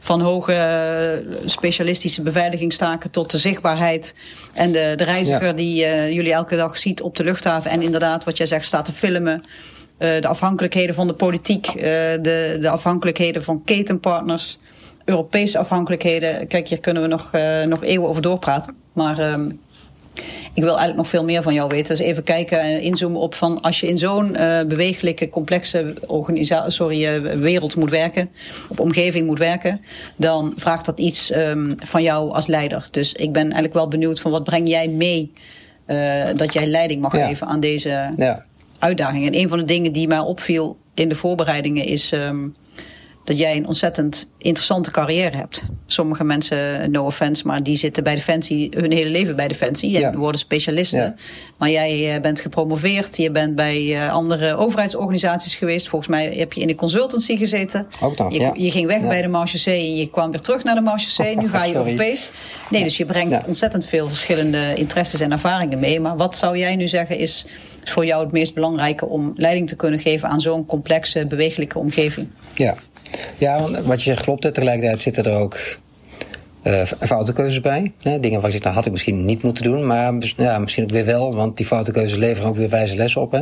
[0.00, 4.14] van hoge specialistische beveiligingstaken tot de zichtbaarheid.
[4.52, 5.76] En de, de reiziger die
[6.12, 7.70] jullie elke dag ziet op de luchthaven.
[7.70, 9.44] En inderdaad, wat jij zegt, staat te filmen.
[9.98, 14.58] Eh, de afhankelijkheden van de politiek, uh, de, de afhankelijkheden van ketenpartners,
[15.04, 16.46] Europese afhankelijkheden.
[16.46, 18.74] Kijk, hier kunnen we nog, uh, nog eeuwen over doorpraten.
[18.92, 19.50] Maar ehm,
[20.54, 21.96] ik wil eigenlijk nog veel meer van jou weten.
[21.96, 24.32] Dus even kijken en inzoomen op van als je in zo'n
[24.68, 25.94] bewegelijke, complexe
[26.66, 28.30] sorry, wereld moet werken,
[28.68, 29.80] of omgeving moet werken,
[30.16, 32.88] dan vraagt dat iets um, van jou als leider.
[32.90, 35.32] Dus ik ben eigenlijk wel benieuwd van wat breng jij mee
[36.34, 38.12] dat jij leiding mag geven aan deze.
[38.16, 38.44] Ja
[38.78, 39.26] uitdaging.
[39.26, 42.54] En een van de dingen die mij opviel in de voorbereidingen is um,
[43.24, 45.64] dat jij een ontzettend interessante carrière hebt.
[45.86, 50.16] Sommige mensen, no offense, maar die zitten bij Defensie hun hele leven bij Defensie en
[50.16, 51.16] worden specialisten.
[51.56, 55.88] Maar jij eh, bent gepromoveerd, je bent bij uh, andere overheidsorganisaties geweest.
[55.88, 57.86] Volgens mij heb je in de consultancy gezeten.
[58.00, 58.52] Ook dan, je, ja.
[58.56, 61.48] je ging weg bij de Marche en je kwam weer terug naar de Marche Nu
[61.48, 62.30] ga je Europees.
[62.70, 66.00] Nee, dus je brengt ontzettend veel verschillende interesses en ervaringen mee.
[66.00, 67.46] Maar wat zou jij nu zeggen is
[67.84, 71.78] is voor jou het meest belangrijke om leiding te kunnen geven aan zo'n complexe, bewegelijke
[71.78, 72.28] omgeving.
[72.54, 72.74] Ja.
[73.36, 74.42] ja, want wat je zegt klopt.
[74.54, 75.58] Tegelijkertijd zitten er ook
[76.64, 77.92] uh, foute keuzes bij.
[78.02, 78.20] Hè?
[78.20, 79.86] Dingen waar ik zeg, dat had ik misschien niet moeten doen.
[79.86, 83.20] Maar ja, misschien ook weer wel, want die foute keuzes leveren ook weer wijze lessen
[83.20, 83.32] op.
[83.32, 83.40] Hè?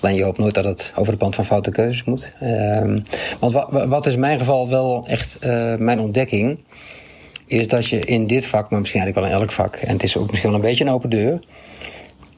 [0.00, 2.32] Alleen je hoopt nooit dat het over de band van foute keuzes moet.
[2.42, 2.96] Uh,
[3.40, 6.58] want wat, wat is in mijn geval wel echt uh, mijn ontdekking...
[7.46, 9.76] is dat je in dit vak, maar misschien eigenlijk wel in elk vak...
[9.76, 11.40] en het is ook misschien wel een beetje een open deur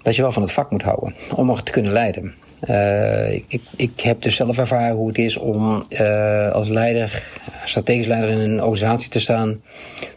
[0.02, 2.34] dat je wel van het vak moet houden om er te kunnen leiden.
[2.68, 7.22] Uh, ik, ik heb dus zelf ervaren hoe het is om uh, als leider,
[7.64, 9.60] strategisch leider in een organisatie te staan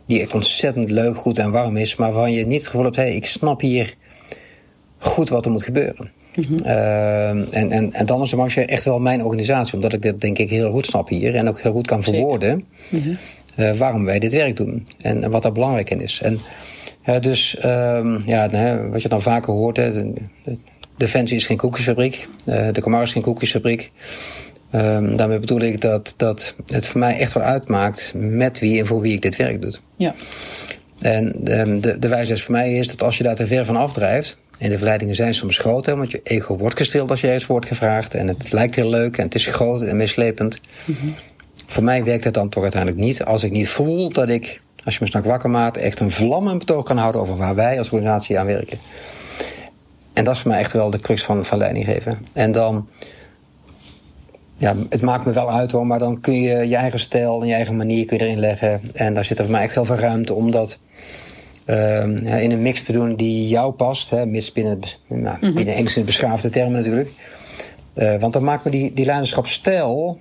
[0.05, 2.95] die echt ontzettend leuk, goed en warm is, maar waarvan je niet het gevoel hebt,
[2.95, 3.95] hey, ik snap hier
[4.97, 6.11] goed wat er moet gebeuren.
[6.35, 6.57] Mm -hmm.
[6.65, 10.21] uh, en, en, en dan is de marge echt wel mijn organisatie, omdat ik dit
[10.21, 13.01] denk ik heel goed snap hier en ook heel goed kan verwoorden mm
[13.55, 13.77] -hmm.
[13.77, 16.21] waarom wij dit werk doen en, en wat daar belangrijk in is.
[16.21, 16.39] En
[17.21, 18.49] dus um, ja,
[18.89, 20.57] wat je dan vaker hoort, hè, de, de
[20.97, 23.91] Defensie is geen koekjesfabriek, uh, de Comar is geen koekjesfabriek.
[24.75, 28.85] Um, daarmee bedoel ik dat, dat het voor mij echt wel uitmaakt met wie en
[28.85, 29.73] voor wie ik dit werk doe.
[29.97, 30.15] Ja.
[30.99, 33.75] En um, de, de wijsheid voor mij is dat als je daar te ver van
[33.75, 37.27] afdrijft, en de verleidingen zijn soms groot, hè, want je ego wordt gestreeld als je
[37.27, 38.13] ergens wordt gevraagd.
[38.13, 40.59] En het lijkt heel leuk en het is groot en mislepend.
[40.85, 41.15] Mm -hmm.
[41.65, 44.93] Voor mij werkt het dan toch uiteindelijk niet als ik niet voel dat ik als
[44.93, 47.89] je me s'nachts wakker maakt, echt een vlammend betoog kan houden over waar wij als
[47.89, 48.77] organisatie aan werken.
[50.13, 52.25] En dat is voor mij echt wel de crux van, van leiding geven.
[52.33, 52.89] En dan,
[54.57, 57.47] ja, het maakt me wel uit hoor, maar dan kun je je eigen stijl en
[57.47, 58.81] je eigen manier kun je erin leggen.
[58.93, 60.77] En daar zit er voor mij echt heel veel ruimte om dat
[61.65, 64.09] uh, in een mix te doen die jou past.
[64.09, 67.09] Hè, mis binnen, nou, binnen mm enigszins beschaafde termen natuurlijk.
[67.95, 70.19] Uh, want dan maakt me die, die leiderschapsstijl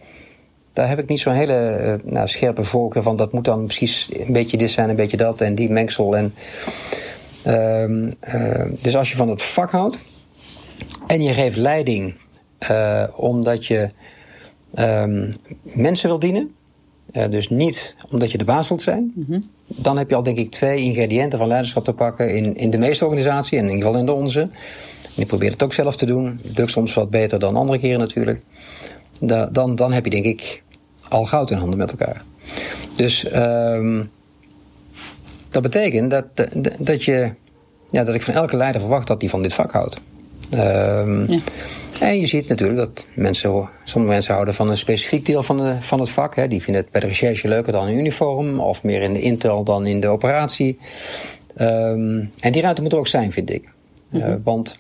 [0.75, 3.17] daar heb ik niet zo'n hele uh, nou, scherpe voorkeur van.
[3.17, 6.17] Dat moet dan precies een beetje dit zijn, een beetje dat en die mengsel.
[6.17, 6.35] En,
[7.47, 9.99] uh, uh, dus als je van het vak houdt
[11.07, 12.15] en je geeft leiding
[12.71, 13.91] uh, omdat je
[14.75, 15.31] ehm,
[15.63, 16.55] mensen wil dienen.
[17.31, 19.13] dus niet omdat je de baas wilt zijn.
[19.15, 19.43] Mm -hmm.
[19.67, 22.79] Dan heb je al denk ik twee ingrediënten van leiderschap te pakken in, in de
[22.79, 23.59] meeste organisaties.
[23.59, 24.41] En in ieder geval in de onze.
[24.41, 26.41] En ik probeer het ook zelf te doen.
[26.57, 28.43] Lukt soms wat beter dan andere keren natuurlijk.
[29.21, 30.64] Da, dan, dan heb je denk ik
[31.09, 32.23] al goud in handen met elkaar.
[32.97, 34.11] Dus um,
[35.51, 36.25] dat betekent dat,
[36.79, 37.33] dat, je,
[37.91, 40.01] ja, dat ik van elke leider verwacht dat die van dit vak houdt.
[40.51, 41.39] Um, ja.
[42.01, 45.77] En je ziet natuurlijk dat mensen, sommige mensen houden van een specifiek deel van, de,
[45.81, 46.37] van het vak.
[46.37, 46.49] Hè.
[46.49, 49.65] Die vinden het bij de recherche leuker dan in uniform, of meer in de intel
[49.65, 50.79] dan in de operatie.
[51.61, 53.73] Um, en die ruimte moet er ook zijn, vind ik.
[54.11, 54.31] Mm -hmm.
[54.31, 54.79] uh, want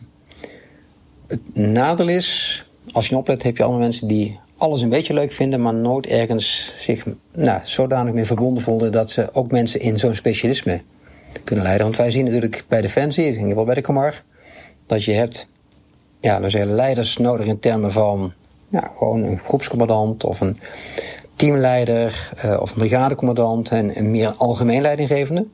[1.26, 5.32] het nadeel is, als je oplet, heb je allemaal mensen die alles een beetje leuk
[5.32, 9.98] vinden, maar nooit ergens zich nou, zodanig mee verbonden voelden dat ze ook mensen in
[9.98, 10.82] zo'n specialisme
[11.44, 11.86] kunnen leiden.
[11.86, 14.22] Want wij zien natuurlijk bij Defensie, in ieder geval bij de Kamar,
[14.86, 15.46] dat je hebt
[16.20, 18.32] ja, dus leiders nodig in termen van
[18.68, 20.58] nou, gewoon een groepscommandant of een
[21.36, 25.46] teamleider uh, of een brigadecommandant en een meer algemeen leidinggevende.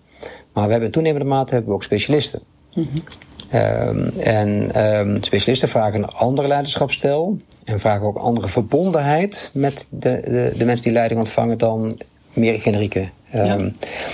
[0.53, 2.41] Maar we hebben toenemende mate hebben we ook specialisten.
[2.71, 2.89] -hmm.
[3.55, 7.37] Um, en um, specialisten vragen een andere leiderschapsstijl.
[7.65, 12.01] En vragen ook andere verbondenheid met de, de, de mensen die leiding ontvangen dan
[12.33, 13.69] meer generieke Ehm,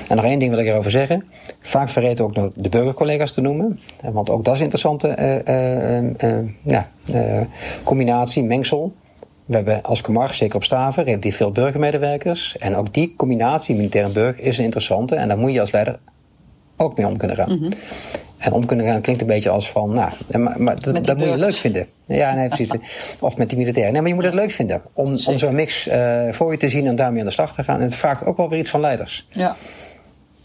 [0.08, 1.24] en nog één ding wil ik erover zeggen.
[1.60, 3.80] Vaak vergeten ook nog de burgercollega's te noemen.
[4.12, 5.42] Want ook dat is een interessante
[6.22, 6.88] uh, ja,
[7.84, 8.94] combinatie, mengsel.
[9.44, 12.56] We hebben als Camargue, zeker op Staven, relatief veel burgermedewerkers.
[12.56, 15.14] En ook die combinatie militair en burger is een interessante.
[15.14, 15.98] En daar moet je als leider
[16.76, 17.58] ook mee om kunnen gaan.
[17.58, 17.70] Mhm.
[18.38, 21.28] En om kunnen gaan klinkt een beetje als van, nou, maar, maar dat, dat moet
[21.28, 21.86] je leuk vinden.
[22.06, 22.70] Ja, nee, precies.
[23.20, 23.92] of met die militairen.
[23.92, 26.68] Nee, maar je moet het leuk vinden om, om zo'n mix uh, voor je te
[26.68, 27.76] zien en daarmee aan de slag te gaan.
[27.76, 29.26] En het vraagt ook wel weer iets van leiders.
[29.30, 29.56] Ja.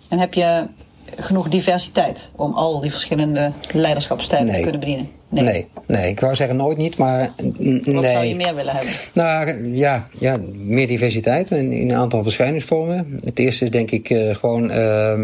[0.08, 0.68] En heb je
[1.16, 5.10] genoeg diversiteit om al die verschillende leiderschapstijlen te kunnen bedienen?
[5.30, 5.44] Nee.
[5.44, 5.68] nee.
[5.88, 7.82] nee, ik wou zeggen nooit niet, maar nee.
[7.84, 8.94] Wat zou je meer willen hebben?
[9.14, 13.20] Nou ja, ja meer diversiteit in, in een aantal verschijningsvormen.
[13.24, 14.72] Het eerste is denk ik uh, gewoon.
[14.72, 15.22] Uh,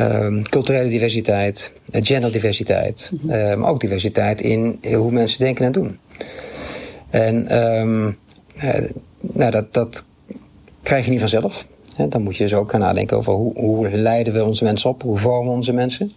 [0.00, 3.58] Um, culturele diversiteit, genderdiversiteit, mm -hmm.
[3.58, 5.98] maar ook diversiteit in hoe mensen denken en doen.
[7.10, 8.18] En um,
[9.20, 10.04] nou, dat, dat
[10.82, 11.66] krijg je niet vanzelf.
[12.08, 15.02] Dan moet je dus ook gaan nadenken over hoe, hoe leiden we onze mensen op,
[15.02, 16.12] hoe vormen we onze mensen.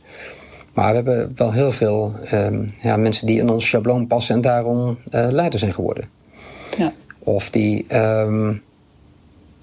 [0.74, 4.42] Maar we hebben wel heel veel um, ja, mensen die in ons schabloon passen en
[4.42, 6.10] daarom uh, leider zijn geworden.
[6.78, 6.94] Ja.
[7.20, 8.60] Of die nou,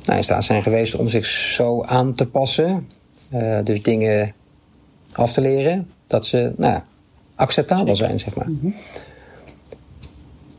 [0.07, 2.87] in staat zijn geweest om zich zo aan te passen
[3.35, 4.35] uh, dus dingen
[5.13, 6.81] af te leren, dat ze nou,
[7.35, 8.49] acceptabel zijn, zeg maar.
[8.49, 8.75] Mm -hmm.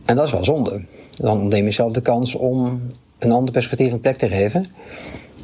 [0.05, 0.85] En dat is wel zonde.
[1.11, 2.81] Dan neem je zelf de kans om
[3.19, 4.65] een ander perspectief een plek te geven.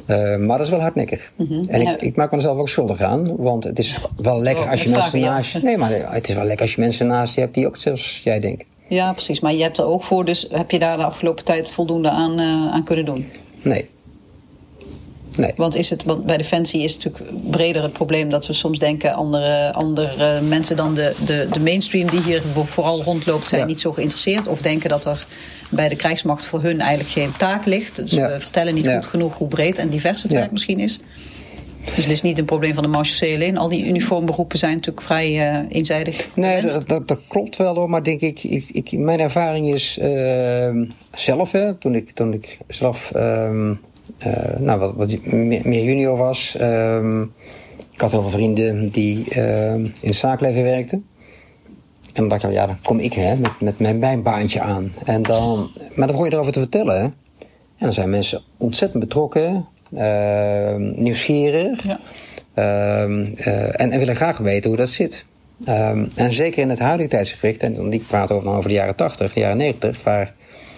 [0.06, 1.32] Uh, maar dat is wel hardnekkig.
[1.36, 1.62] Mm -hmm.
[1.68, 1.92] En ja.
[1.92, 3.36] ik, ik, maak mezelf ook schuldig aan.
[3.36, 5.58] Want het is wel lekker oh, als je mensen naast je...
[5.58, 8.20] Nee, maar het is wel lekker als je mensen naast je hebt die ook zoals
[8.24, 8.64] jij denkt.
[8.88, 9.40] Ja, precies.
[9.40, 10.24] Maar je hebt er ook voor.
[10.24, 13.26] Dus heb je daar de afgelopen tijd voldoende aan, uh, aan kunnen doen?
[13.62, 13.88] Nee.
[15.38, 15.52] Nee.
[15.56, 18.78] Want, is het, want bij Defensie is het natuurlijk breder het probleem dat we soms
[18.78, 23.80] denken andere, andere mensen dan de, de, de mainstream die hier vooral rondloopt zijn niet
[23.80, 24.48] zo geïnteresseerd.
[24.48, 25.26] Of denken dat er
[25.70, 27.96] bij de krijgsmacht voor hun eigenlijk geen taak ligt.
[27.96, 31.00] Dus we vertellen niet goed genoeg hoe breed en divers het werk misschien is.
[31.94, 33.58] Dus het is niet een probleem van de marechaussee alleen.
[33.58, 36.28] Al die uniformberoepen zijn natuurlijk vrij uh, eenzijdig.
[36.34, 37.90] Nee, dat, dat, dat, klopt wel hoor.
[37.90, 42.58] Maar denk ik, ik, ik mijn ervaring is uh, zelf, hè, toen, ik, toen ik
[42.68, 43.70] zelf uh,
[44.58, 46.56] nou, wat, wat meer junior was.
[46.60, 47.22] Uh,
[47.98, 51.06] ik had heel veel vrienden die uh, in het zaakleven werkten.
[52.02, 54.92] En dan dacht ik, ja, dan kom ik hè, met, met mijn, mijn baantje aan.
[55.04, 57.00] En dan, maar dan begon je erover te vertellen.
[57.00, 57.14] En
[57.78, 61.82] dan zijn mensen ontzettend betrokken, ehm, nieuwsgierig.
[61.82, 62.00] Ja.
[62.54, 65.24] Ehm, eh, en, en, willen graag weten hoe dat zit.
[65.64, 69.40] en zeker in het huidige tijdsgericht, en ik praat over, over de jaren 80, de
[69.40, 70.34] jaren 90, waar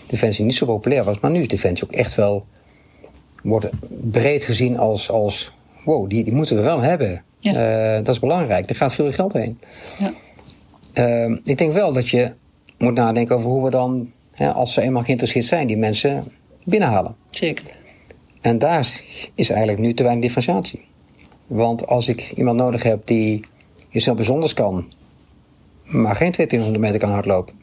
[0.06, 1.20] Defensie niet zo populair was.
[1.20, 2.46] Maar nu is Defensie ook echt wel
[3.42, 3.68] wordt
[4.10, 5.52] breed gezien als, als
[5.84, 7.24] wow, die, die moeten we wel hebben.
[7.38, 7.96] Ja.
[7.98, 8.68] Uh, dat is belangrijk.
[8.68, 9.60] Er gaat veel geld heen.
[9.98, 10.12] Ja.
[11.28, 12.32] Uh, ik denk wel dat je
[12.78, 16.24] moet nadenken over hoe we dan, hè, als ze eenmaal geïnteresseerd zijn, die mensen
[16.64, 17.16] binnenhalen.
[17.30, 17.64] Zeker.
[18.40, 19.00] En daar
[19.34, 20.88] is eigenlijk nu te weinig differentiatie.
[21.46, 23.40] Want als ik iemand nodig heb die
[23.90, 24.92] iets heel bijzonders kan,
[25.84, 27.54] maar geen 2200 meter kan hardlopen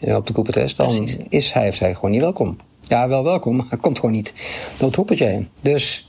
[0.00, 1.16] op de Cooper-test, dan Precies.
[1.28, 2.58] is hij of zij gewoon niet welkom.
[2.88, 4.34] Ja, wel welkom, maar hij komt gewoon niet
[4.78, 5.48] door het hoepeltje heen.
[5.60, 6.08] Dus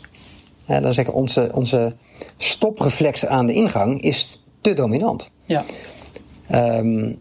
[0.65, 1.95] ja, dan zeggen onze, onze
[2.37, 5.31] stopreflex aan de ingang is te dominant.
[5.45, 5.63] Ja.
[6.51, 7.19] Um,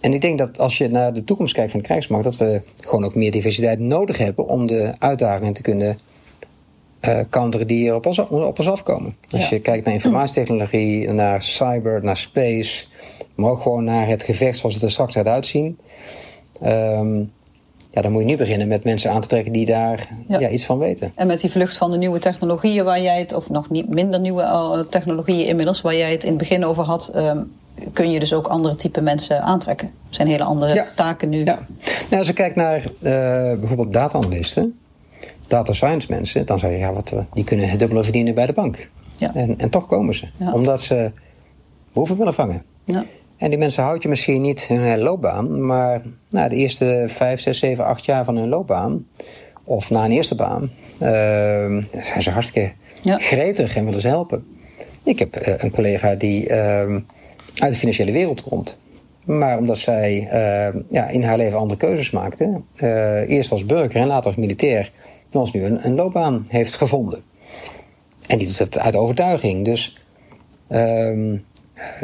[0.00, 2.62] en ik denk dat als je naar de toekomst kijkt van de krijgsmacht, dat we
[2.76, 5.98] gewoon ook meer diversiteit nodig hebben om de uitdagingen te kunnen
[7.08, 9.16] uh, counteren die op ons, op ons afkomen.
[9.30, 12.86] Als je kijkt naar informatietechnologie, naar cyber, naar space,
[13.34, 15.78] maar ook gewoon naar het gevecht zoals het er straks gaat uitzien.
[16.62, 17.32] Um,
[17.94, 20.48] ja, dan moet je nu beginnen met mensen aan te trekken die daar ja.
[20.48, 21.12] iets van weten.
[21.14, 24.20] En met die vlucht van de nieuwe technologieën waar jij het, of nog niet minder
[24.20, 27.52] nieuwe uh, technologieën inmiddels, waar jij het in het begin over had, um,
[27.92, 29.88] kun je dus ook andere type mensen aantrekken.
[29.88, 30.86] Er zijn hele andere ja.
[30.94, 31.44] taken nu.
[31.44, 31.66] Ja.
[31.84, 32.90] Nou, als je kijkt naar uh,
[33.58, 34.78] bijvoorbeeld data-analysten,
[35.48, 38.52] data science mensen, dan zeg je ja, wat, die kunnen het dubbele verdienen bij de
[38.52, 38.90] bank.
[39.16, 39.34] Ja.
[39.34, 41.12] En, en toch komen ze, omdat ze
[41.92, 42.62] hoeven willen vangen.
[42.84, 43.04] Ja.
[43.36, 47.40] En die mensen houd je misschien niet hun hele loopbaan, maar na de eerste vijf,
[47.40, 49.06] zes, zeven, acht jaar van hun loopbaan,
[49.64, 51.08] of na een eerste baan, uh,
[52.02, 52.72] zijn ze hartstikke
[53.02, 53.18] ja.
[53.18, 54.46] gretig en willen ze helpen.
[55.02, 56.54] Ik heb uh, een collega die uh,
[57.54, 58.78] uit de financiële wereld komt.
[59.24, 64.00] Maar omdat zij uh, ja, in haar leven andere keuzes maakte, uh, eerst als burger
[64.00, 64.92] en later als militair,
[65.32, 67.22] ons nu een, een loopbaan heeft gevonden.
[68.26, 69.64] En die doet het uit overtuiging.
[69.64, 69.98] Dus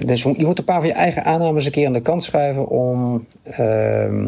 [0.05, 2.69] dus je moet een paar van je eigen aannames een keer aan de kant schuiven
[2.69, 3.27] om.
[3.61, 4.23] Uh,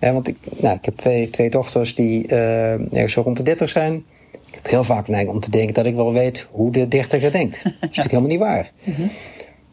[0.00, 3.68] want ik, nou, ik heb twee, twee dochters die uh, ergens zo rond de 30
[3.68, 4.04] zijn.
[4.32, 7.32] Ik heb heel vaak neiging om te denken dat ik wel weet hoe de dertiger
[7.32, 7.62] denkt.
[7.64, 8.72] Dat is natuurlijk helemaal niet waar.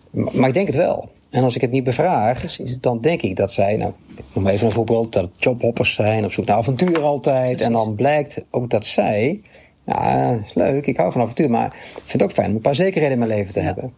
[0.10, 1.10] maar, maar, ik denk het wel.
[1.30, 2.78] En als ik het niet bevraag, Precies.
[2.80, 6.32] dan denk ik dat zij, nou, ik noem even een voorbeeld, dat jobhoppers zijn, op
[6.32, 7.50] zoek naar avontuur altijd.
[7.50, 7.66] Precies.
[7.66, 9.42] En dan blijkt ook dat zij
[9.86, 12.62] Ja, is leuk, ik hou van avontuur, maar ik vind het ook fijn om een
[12.62, 13.94] paar zekerheden in mijn leven te hebben.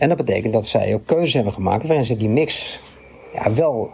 [0.00, 2.80] En dat betekent dat zij ook keuzes hebben gemaakt waarin ze die mix
[3.34, 3.90] ja, wel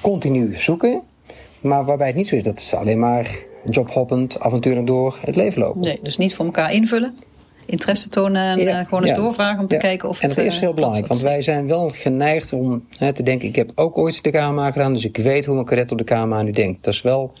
[0.00, 1.02] continu zoeken,
[1.60, 3.38] maar waarbij het niet zo is dat ze alleen maar
[3.70, 5.80] jobhoppend avonturen door het leven lopen.
[5.80, 7.18] Nee, dus niet voor elkaar invullen,
[7.66, 9.16] interesse tonen en ja, uh, gewoon eens ja.
[9.16, 10.38] doorvragen om te kijken of en het...
[10.38, 13.48] En dat is heel belangrijk, want wij zijn wel geneigd om hè, te denken...
[13.48, 16.04] ik heb ook ooit de KMA gedaan, dus ik weet hoe een cadet op de
[16.04, 16.84] KMA nu denkt.
[16.84, 17.32] Dat is wel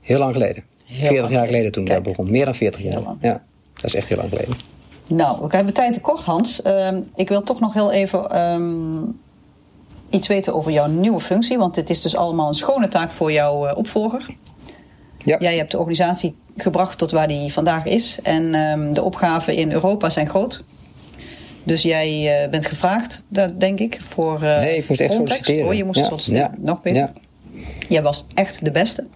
[0.00, 0.64] heel lang geleden.
[0.84, 2.30] Heel 40 jaar geleden toen dat begon.
[2.30, 3.02] Meer dan 40 jaar.
[3.20, 3.42] Ja,
[3.74, 4.75] dat is echt heel lang geleden.
[5.10, 6.60] Nou, we hebben tijd tekort, Hans.
[6.66, 9.20] Uh, ik wil toch nog heel even um,
[10.10, 11.58] iets weten over jouw nieuwe functie.
[11.58, 14.26] Want dit is dus allemaal een schone taak voor jouw uh, opvolger.
[15.24, 15.36] Ja.
[15.38, 18.18] Jij hebt de organisatie gebracht tot waar die vandaag is.
[18.22, 20.64] En um, de opgaven in Europa zijn groot.
[21.62, 25.66] Dus jij uh, bent gevraagd, dat denk ik, voor uh, Nee, ik moest echt solliciteren.
[25.66, 26.04] Oh, je moest ja.
[26.04, 26.50] solliciteren.
[26.50, 26.58] Ja.
[26.58, 26.98] Nog beter.
[26.98, 27.12] Ja.
[27.88, 29.06] Jij was echt de beste.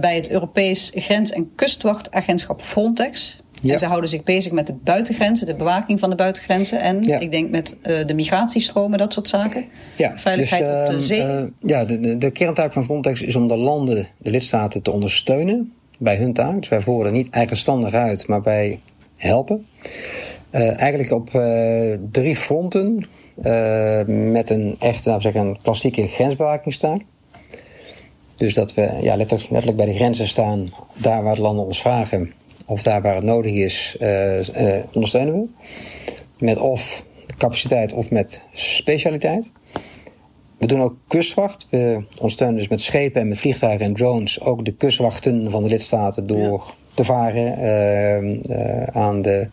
[0.00, 3.40] Bij het Europees Grens- en Kustwachtagentschap Frontex.
[3.62, 3.72] Ja.
[3.72, 6.80] En ze houden zich bezig met de buitengrenzen, de bewaking van de buitengrenzen.
[6.80, 7.18] En Ja.
[7.18, 9.64] ik denk met uh, de migratiestromen, dat soort zaken.
[9.96, 11.20] Ja, Veiligheid dus, op de ehm, zee.
[11.22, 14.90] eh, ja, de, de, de kerntaak van Frontex is om de landen, de lidstaten, te
[14.90, 16.56] ondersteunen bij hun taak.
[16.58, 18.80] Dus wij voeren niet eigenstandig uit, maar wij
[19.16, 19.66] helpen.
[20.52, 21.30] Uh, eigenlijk op
[22.10, 23.04] drie fronten.
[24.06, 27.00] Met een echt, laten we zeggen, een klassieke grensbewakingstaak.
[28.36, 31.80] Dus dat we ja, letterlijk, letterlijk bij de grenzen staan, daar waar de landen ons
[31.80, 32.32] vragen,
[32.68, 33.96] of daar waar het nodig is,
[34.92, 35.46] ondersteunen we.
[36.44, 37.06] Met of
[37.38, 39.50] capaciteit of met specialiteit.
[40.58, 41.66] We doen ook kustwacht.
[41.70, 45.68] We ondersteunen dus met schepen en met vliegtuigen en drones ook de kustwachten van de
[45.68, 46.94] lidstaten door ja.
[46.94, 49.48] te varen uh, uh, aan de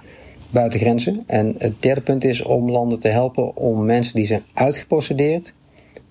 [0.49, 1.23] buitengrenzen.
[1.27, 5.53] En het derde punt is om landen te helpen om mensen die zijn uitgeprocedeerd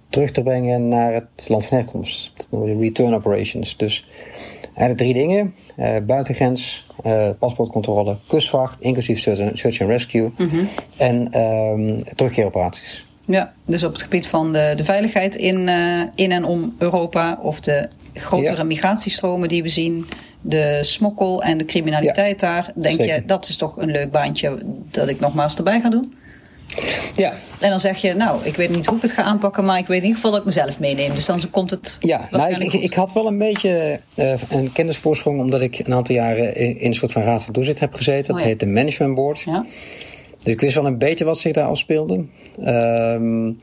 [0.08, 2.32] terug te brengen naar het land van herkomst.
[2.36, 3.76] Dat noemen we return operations.
[3.76, 4.08] Dus
[4.74, 10.64] eigenlijk drie dingen: uh, buitengrens, uh, paspoortcontrole, kustwacht, inclusief search and rescue Mhm.
[10.96, 13.06] en um, terugkeeroperaties.
[13.26, 17.38] Ja, dus op het gebied van de, de veiligheid in, uh, in en om Europa
[17.42, 18.62] of de grotere ja.
[18.62, 20.06] migratiestromen die we zien,
[20.40, 23.14] de smokkel en de criminaliteit ja, daar, denk zeker.
[23.14, 24.58] je dat is toch een leuk baantje
[24.90, 26.14] dat ik nogmaals erbij ga doen?
[27.16, 27.32] Ja.
[27.60, 29.86] En dan zeg je, nou, ik weet niet hoe ik het ga aanpakken, maar ik
[29.86, 31.14] weet in ieder geval dat ik mezelf meeneem.
[31.14, 31.96] Dus dan komt het.
[32.00, 35.94] Ja, nou, ik, ik, ik, had wel een beetje uh, een kennisvoorsprong, omdat ik een
[35.94, 38.24] aantal jaren in, in een soort van raad van toezicht heb gezeten.
[38.26, 38.46] Dat oh, ja.
[38.46, 39.40] heet de Management Board.
[39.40, 39.64] Ja.
[40.38, 42.24] Dus ik wist wel een beetje wat zich daar afspeelde.
[42.60, 43.56] Um,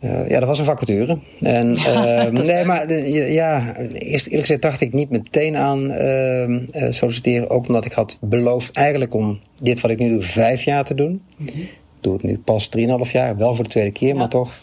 [0.00, 1.18] uh, ja, dat was een vacature.
[1.40, 5.90] En, ja, uh, nee, maar uh, ja, eerst eerlijk gezegd dacht ik niet meteen aan
[5.90, 7.50] uh, solliciteren.
[7.50, 10.94] Ook omdat ik had beloofd eigenlijk om dit wat ik nu doe vijf jaar te
[10.94, 11.22] doen.
[11.36, 11.68] Mm -hmm.
[11.98, 12.68] Ik doe het nu pas
[13.06, 14.14] 3,5 jaar, wel voor de tweede keer, ja.
[14.14, 14.58] maar toch.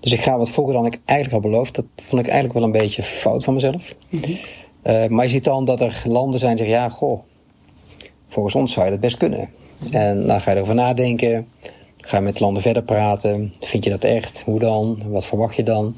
[0.00, 1.74] Dus ik ga wat vroeger dan ik eigenlijk had beloofd.
[1.74, 3.94] Dat vond ik eigenlijk wel een beetje fout van mezelf.
[4.08, 5.14] Mm -hmm.
[5.14, 7.22] maar je ziet dan dat er landen zijn die zeggen, ja, goh,
[8.28, 9.50] volgens ons zou je dat best kunnen.
[9.90, 11.46] En dan ga je erover nadenken.
[11.96, 13.54] Ga je met landen verder praten.
[13.60, 14.42] Vind je dat echt?
[14.44, 15.02] Hoe dan?
[15.06, 15.96] Wat verwacht je dan?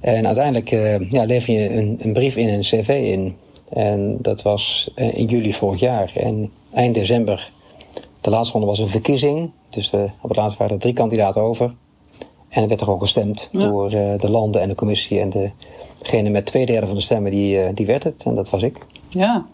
[0.00, 3.36] En uiteindelijk uh, ja, lever je een, een, brief in, een cv in.
[3.68, 6.12] En dat was uh, in juli vorig jaar.
[6.14, 7.52] En eind december,
[8.30, 9.50] de laatste ronde was een verkiezing.
[9.70, 11.74] Dus de, op het laatst waren er drie kandidaten over.
[12.48, 13.68] En er werd er ook gestemd ja.
[13.68, 15.20] door uh, de landen en de commissie.
[15.20, 15.52] En
[15.98, 18.24] degene met twee derde van de stemmen, die, die werd het.
[18.24, 18.86] En dat was ik.
[19.08, 19.46] Ja,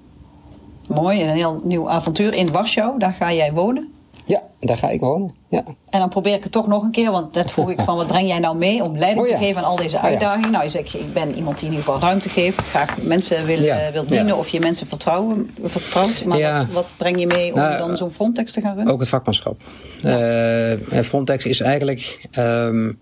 [0.86, 1.20] mooi.
[1.20, 2.98] En een heel nieuw avontuur in Warschau.
[2.98, 3.93] Daar ga jij wonen.
[4.26, 5.34] Ja, daar ga ik wonen.
[5.48, 5.64] Ja.
[5.90, 8.06] En dan probeer ik het toch nog een keer, want dat vroeg ik van wat
[8.06, 9.36] breng jij nou mee om leiding oh, ja.
[9.36, 10.46] te geven aan al deze uitdagingen.
[10.46, 10.58] Oh, ja.
[10.58, 13.86] Nou, zegt, ik ben iemand die in ieder geval ruimte geeft, graag mensen wil, ja.
[13.86, 16.24] uh, wil dienen of je mensen vertrouwen, vertrouwt.
[16.24, 18.92] Maar wat, wat, breng je mee om nou, dan zo'n Frontex te gaan runnen?
[18.92, 19.62] Ook het vakmanschap.
[20.04, 22.98] Uh, Frontex is eigenlijk um,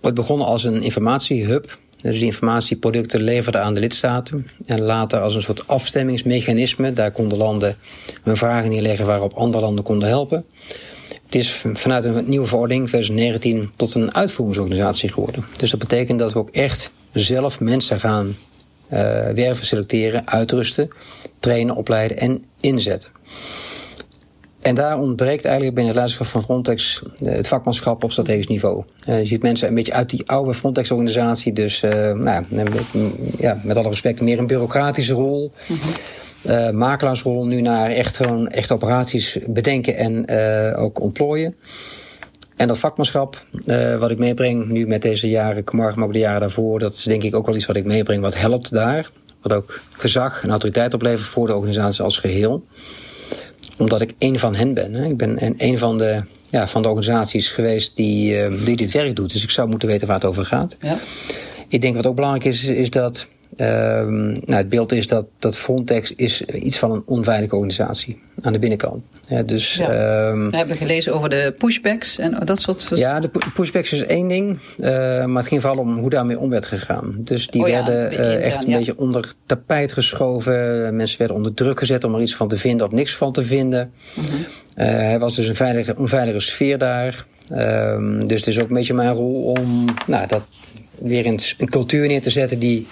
[0.00, 1.78] wordt begonnen als een informatiehub.
[2.02, 4.46] Dus die informatieproducten leverden aan de lidstaten.
[4.66, 6.92] En later als een soort afstemmingsmechanisme.
[6.92, 7.76] Daar konden landen
[8.22, 10.44] hun vragen neerleggen waarop andere landen konden helpen.
[11.24, 15.44] Het is vanuit een nieuwe verordening 2019 tot een uitvoeringsorganisatie geworden.
[15.56, 18.26] Dus dat betekent dat we ook echt zelf mensen gaan
[18.92, 18.98] uh,
[19.28, 20.90] werven, selecteren, uitrusten,
[21.38, 23.10] trainen, opleiden en inzetten.
[24.62, 28.84] En daar ontbreekt eigenlijk binnen het leiderschap van Frontex het vakmanschap op strategisch niveau.
[29.08, 32.44] Uh, je ziet mensen een beetje uit die oude Frontex-organisatie, dus uh, nou,
[33.38, 35.52] ja, met alle respect meer een bureaucratische rol.
[36.46, 40.28] Uh, makelaarsrol nu naar echt gewoon echt operaties bedenken en
[40.76, 41.54] ook ontplooien.
[42.56, 43.46] En dat vakmanschap
[43.98, 47.22] wat ik meebreng nu met deze jaren maar ook de jaren daarvoor, dat is denk
[47.22, 49.10] ik ook wel iets wat ik meebreng wat helpt daar.
[49.40, 52.64] Wat ook gezag en autoriteit oplevert voor de organisatie als geheel
[53.78, 54.94] omdat ik een van hen ben.
[54.94, 55.04] Hè.
[55.04, 59.16] Ik ben een van de, ja, van de organisaties geweest die, uh, die dit werk
[59.16, 59.32] doet.
[59.32, 60.76] Dus ik zou moeten weten waar het over gaat.
[60.80, 60.98] Ja.
[61.68, 65.56] Ik denk wat ook belangrijk is, is dat Ehm, nou, het beeld is dat, dat
[65.56, 69.02] Frontex is iets van een onveilige organisatie aan de binnenkant.
[69.28, 69.88] Ja, dus, ja.
[69.88, 72.88] Ehm, We hebben gelezen over de pushbacks en dat soort...
[72.94, 74.58] Ja, de pushbacks is één ding.
[74.78, 74.88] Uh,
[75.24, 77.16] maar het ging vooral om hoe daarmee om werd gegaan.
[77.18, 80.96] Dus die oh ja, werden uh, intern, echt een beetje onder tapijt geschoven.
[80.96, 83.42] Mensen werden onder druk gezet om er iets van te vinden of niks van te
[83.42, 83.92] vinden.
[84.14, 84.26] Mhm.
[84.26, 87.26] Uh, hij was dus een veilige, onveilige sfeer daar.
[87.48, 90.42] Ehm, dus het is ook een beetje mijn rol om nou, dat
[90.98, 92.86] weer een, een cultuur neer te zetten die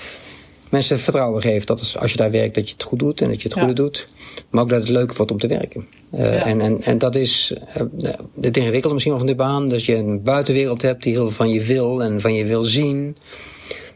[0.70, 1.66] mensen vertrouwen geeft.
[1.66, 3.56] Dat als, als je daar werkt, dat je het goed doet en dat je het
[3.56, 3.62] Ja.
[3.64, 4.08] goede doet.
[4.50, 5.86] Maar ook dat het leuk wordt om te werken.
[6.14, 6.30] Uh, Ja.
[6.46, 7.54] en, en, en dat is
[8.02, 8.10] uh,
[8.40, 9.68] het ingewikkelde misschien wel van de baan.
[9.68, 12.62] Dat je een buitenwereld hebt die heel veel van je wil en van je wil
[12.64, 13.16] zien.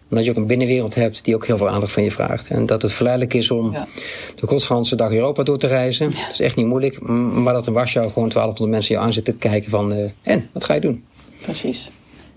[0.08, 2.48] Maar dat je ook een binnenwereld hebt die ook heel veel aandacht van je vraagt.
[2.48, 3.88] En dat het verleidelijk is om Ja.
[4.34, 6.10] de godsganse dag Europa door te reizen.
[6.10, 7.00] Dat is echt niet moeilijk.
[7.00, 9.92] Maar dat in Warschau gewoon 1200 mensen je aan zitten kijken van...
[9.92, 11.04] eh, en, wat ga je doen?
[11.42, 11.90] Precies.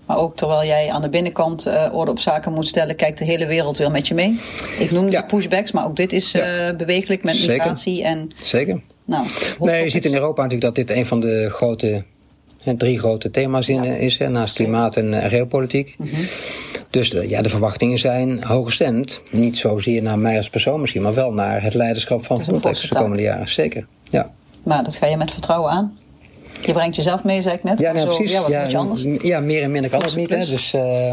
[0.08, 3.24] Maar ook terwijl jij aan de binnenkant eh, orde op zaken moet stellen, kijkt de
[3.24, 4.40] hele wereld weer met je mee.
[4.78, 5.20] Ik noemde Ja.
[5.20, 6.42] de pushbacks, maar ook dit is eh,
[6.76, 7.56] bewegelijk met Zeker.
[7.56, 8.04] migratie.
[8.04, 8.80] En, Zeker.
[9.04, 9.26] nou,
[9.60, 12.04] Nee, je ziet in Europa natuurlijk dat dit een van de grote,
[12.76, 13.90] drie grote thema's in, Ja.
[13.94, 14.18] eh, is.
[14.18, 15.96] Hè, naast klimaat en uh, geopolitiek.
[16.90, 19.20] Dus de, ja, de verwachtingen zijn hooggestemd.
[19.30, 22.88] Niet zozeer naar mij als persoon misschien, maar wel naar het leiderschap van Frontex de
[22.96, 23.48] komende jaren.
[23.48, 23.86] Zeker.
[24.04, 24.30] Ja,
[24.62, 25.97] Maar dat ga je met vertrouwen aan.
[26.60, 27.78] Je brengt jezelf mee, zei ik net.
[27.78, 28.30] ja nee, zo, precies.
[28.32, 29.04] Ja, wat ja, je anders?
[29.22, 30.30] ja, meer en minder kan het niet.
[30.30, 30.36] Hè.
[30.36, 30.48] plus.
[30.48, 31.12] Dus uh,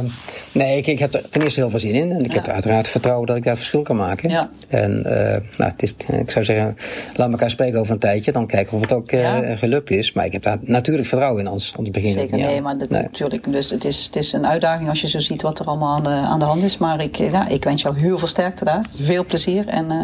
[0.52, 2.12] nee, ik, ik heb er ten eerste heel veel zin in.
[2.12, 2.36] En ik Ja.
[2.42, 4.30] heb uiteraard vertrouwen dat ik daar verschil kan maken.
[4.30, 4.50] Ja.
[4.68, 5.12] En uh,
[5.58, 6.78] nou, het is, ik zou zeggen,
[7.16, 8.32] laat elkaar spreken over een tijdje.
[8.32, 9.56] Dan kijken of het ook uh, Ja.
[9.56, 10.14] gelukt is.
[10.14, 13.02] Maar ik heb daar natuurlijk vertrouwen in, anders, anders begin Zeker, nee, maar dat, Nee.
[13.02, 13.52] natuurlijk.
[13.52, 16.04] Dus het is, het is een uitdaging als je zo ziet wat er allemaal aan
[16.04, 16.78] de, aan de hand is.
[16.78, 18.90] Maar ik, eh, ja, ik wens jou heel veel sterkte daar.
[18.96, 19.68] Veel plezier.
[19.68, 19.98] En eh,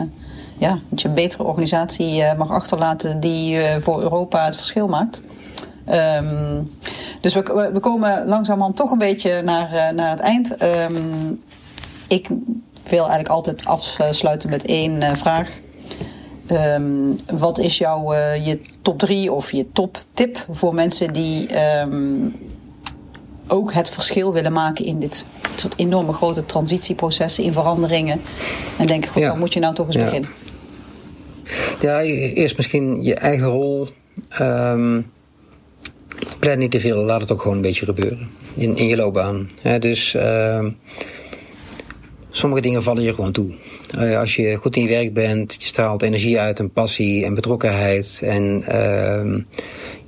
[0.61, 4.87] ja, dat je een betere organisatie eh, mag achterlaten die eh, voor Europa het verschil
[4.87, 5.21] maakt.
[5.85, 6.61] Ehm,
[7.21, 10.57] dus we, we- komen langzamerhand toch een beetje naar, eh, naar het eind.
[10.57, 11.33] Ehm,
[12.07, 12.27] ik
[12.89, 15.59] wil eigenlijk altijd afsluiten met één vraag.
[16.47, 21.49] Ehm, wat is jouw je top drie of je top tip voor mensen die
[23.47, 28.21] ook het verschil willen maken in dit soort enorme grote transitieprocessen, in veranderingen?
[28.77, 29.29] En denken, goed, Ja.
[29.29, 30.03] waar moet je nou toch eens Ja.
[30.03, 30.29] beginnen?
[31.81, 33.87] Ja, eerst misschien je eigen rol.
[34.29, 35.01] ehm
[36.39, 38.29] plan niet te veel, laat het ook gewoon een beetje gebeuren.
[38.55, 39.49] In, in je loopbaan.
[39.79, 40.69] Dus ehm,
[42.29, 43.51] sommige dingen vallen je gewoon toe.
[43.97, 47.33] Eh, als je goed in je werk bent, je straalt energie uit en passie en
[47.33, 48.21] betrokkenheid.
[48.23, 49.39] En ehm,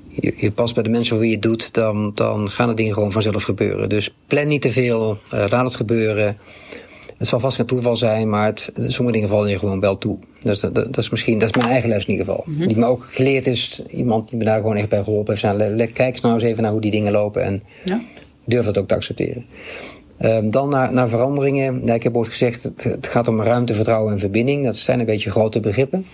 [0.10, 2.74] je, je past bij de mensen voor wie je het doet, dan, dan gaan de
[2.74, 3.90] dingen gewoon vanzelf gebeuren.
[3.90, 6.38] Dus plan niet te veel, eh, laat het gebeuren.
[7.24, 10.18] Het zal vast geen toeval zijn, maar het, sommige dingen vallen je gewoon wel toe.
[10.40, 12.46] Dus dat, dat, dat is misschien, dat is mijn eigen les in ieder geval.
[12.68, 15.58] Die me ook geleerd is, iemand die me daar gewoon echt bij geholpen heeft.
[15.58, 18.02] Le- kijk eens nou eens even naar hoe die dingen lopen en Ja.
[18.46, 19.46] durf het ook te accepteren.
[20.18, 21.86] Ehm, dan naar, naar veranderingen.
[21.86, 24.66] Ja, ik heb ooit gezegd, het, het gaat om ruimte, vertrouwen en verbinding.
[24.66, 26.06] Dat zijn een beetje grote begrippen.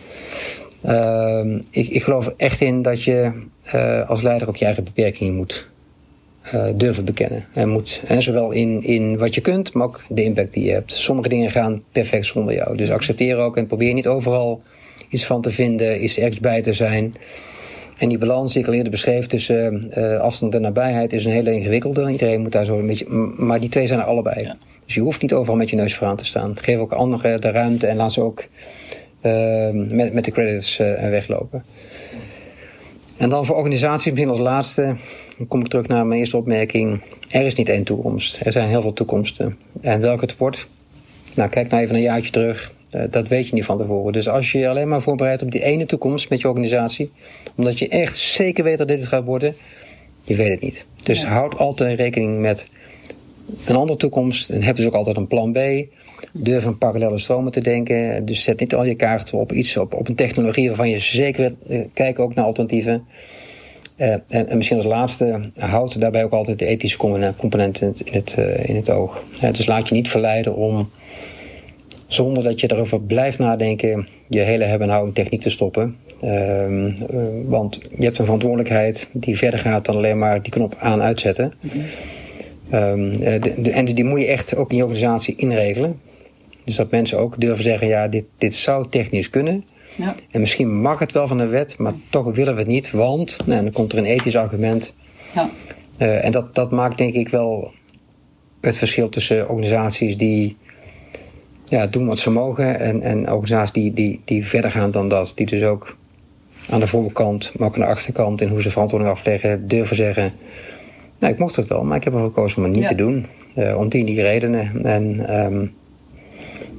[0.81, 5.35] Ehm, ik, ik geloof echt in dat je eh, als leider ook je eigen beperkingen
[5.35, 5.67] moet
[6.51, 7.45] eh, durven bekennen.
[7.53, 10.71] En moet, hè, zowel in, in wat je kunt, maar ook de impact die je
[10.71, 10.93] hebt.
[10.93, 12.77] Sommige dingen gaan perfect zonder jou.
[12.77, 14.61] Dus accepteer ook en probeer niet overal
[15.09, 17.13] iets van te vinden, iets ergens bij te zijn.
[17.97, 21.31] En die balans die ik al eerder beschreef tussen eh, afstand en nabijheid is een
[21.31, 22.11] hele ingewikkelde.
[22.11, 23.05] Iedereen moet daar zo een beetje.
[23.37, 24.41] Maar die twee zijn er allebei.
[24.41, 24.57] Ja.
[24.85, 26.57] Dus je hoeft niet overal met je neus vooraan te staan.
[26.61, 28.45] Geef ook anderen de ruimte en laat ze ook
[29.21, 31.63] eh, met, met de credits eh, weglopen.
[33.17, 34.95] En dan voor organisaties, misschien als laatste,
[35.39, 37.01] dan kom ik terug naar mijn eerste opmerking.
[37.29, 38.39] Er is niet één toekomst.
[38.43, 39.57] Er zijn heel veel toekomsten.
[39.81, 40.67] En welke het wordt,
[41.35, 42.73] nou kijk nou even een jaartje terug.
[42.89, 44.13] Eh, dat weet je niet van tevoren.
[44.13, 47.11] Dus als je je alleen maar voorbereidt op die ene toekomst met je organisatie,
[47.55, 49.55] omdat je echt zeker weet dat dit het gaat worden,
[50.23, 50.85] je weet het niet.
[51.03, 51.27] Dus Ja.
[51.27, 52.67] houd altijd rekening met
[53.65, 54.49] een andere toekomst.
[54.49, 55.57] En heb dus ook altijd een plan B.
[56.33, 58.25] Durf aan parallele stromen te denken.
[58.25, 61.41] Dus zet niet al je kaarten op iets, op, op een technologie waarvan je zeker
[61.41, 61.57] weet.
[61.81, 63.05] eh, Kijk ook naar alternatieven.
[63.99, 67.99] Eh, en, en misschien als laatste, houd daarbij ook altijd de ethische component- in het,
[68.03, 69.23] in het, eh, in het oog.
[69.51, 70.89] Dus laat je niet verleiden om,
[72.07, 75.95] zonder dat je erover blijft nadenken, je hele hebben en houden techniek te stoppen.
[76.21, 76.93] Ehm, eh,
[77.45, 81.53] want je hebt een verantwoordelijkheid die verder gaat dan alleen maar die knop aan-uitzetten.
[82.69, 85.99] Ehm, eh, de- de- en die moet je echt ook in je organisatie inregelen.
[86.63, 89.65] Dus dat mensen ook durven zeggen, ja, dit, dit zou technisch kunnen.
[89.99, 90.15] Ja.
[90.31, 93.37] En misschien mag het wel van de wet, maar toch willen we het niet, want
[93.45, 94.93] nou, dan komt er een ethisch argument.
[95.35, 95.49] Ja.
[95.97, 97.71] Eh, en dat, dat maakt denk ik wel
[98.61, 100.57] het verschil tussen organisaties die
[101.65, 105.31] ja, doen wat ze mogen en, en organisaties die, die, die verder gaan dan dat.
[105.35, 105.97] Die dus ook
[106.69, 110.33] aan de voorkant, maar ook aan de achterkant in hoe ze verantwoording afleggen, durven zeggen.
[111.19, 112.89] Nou, ik mocht het wel, maar ik heb ervoor gekozen om het niet Ja.
[112.89, 113.25] te doen.
[113.55, 114.83] eh, om die die redenen.
[114.85, 115.65] En ehm,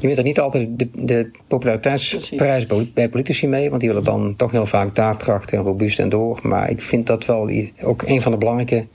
[0.01, 4.36] je wint er niet altijd de, de populariteitsprijs bij politici mee, want die willen dan
[4.36, 6.40] toch heel vaak daadkracht en robuust en door.
[6.42, 7.51] Maar ik vind dat wel
[7.82, 8.86] ook een van de belangrijke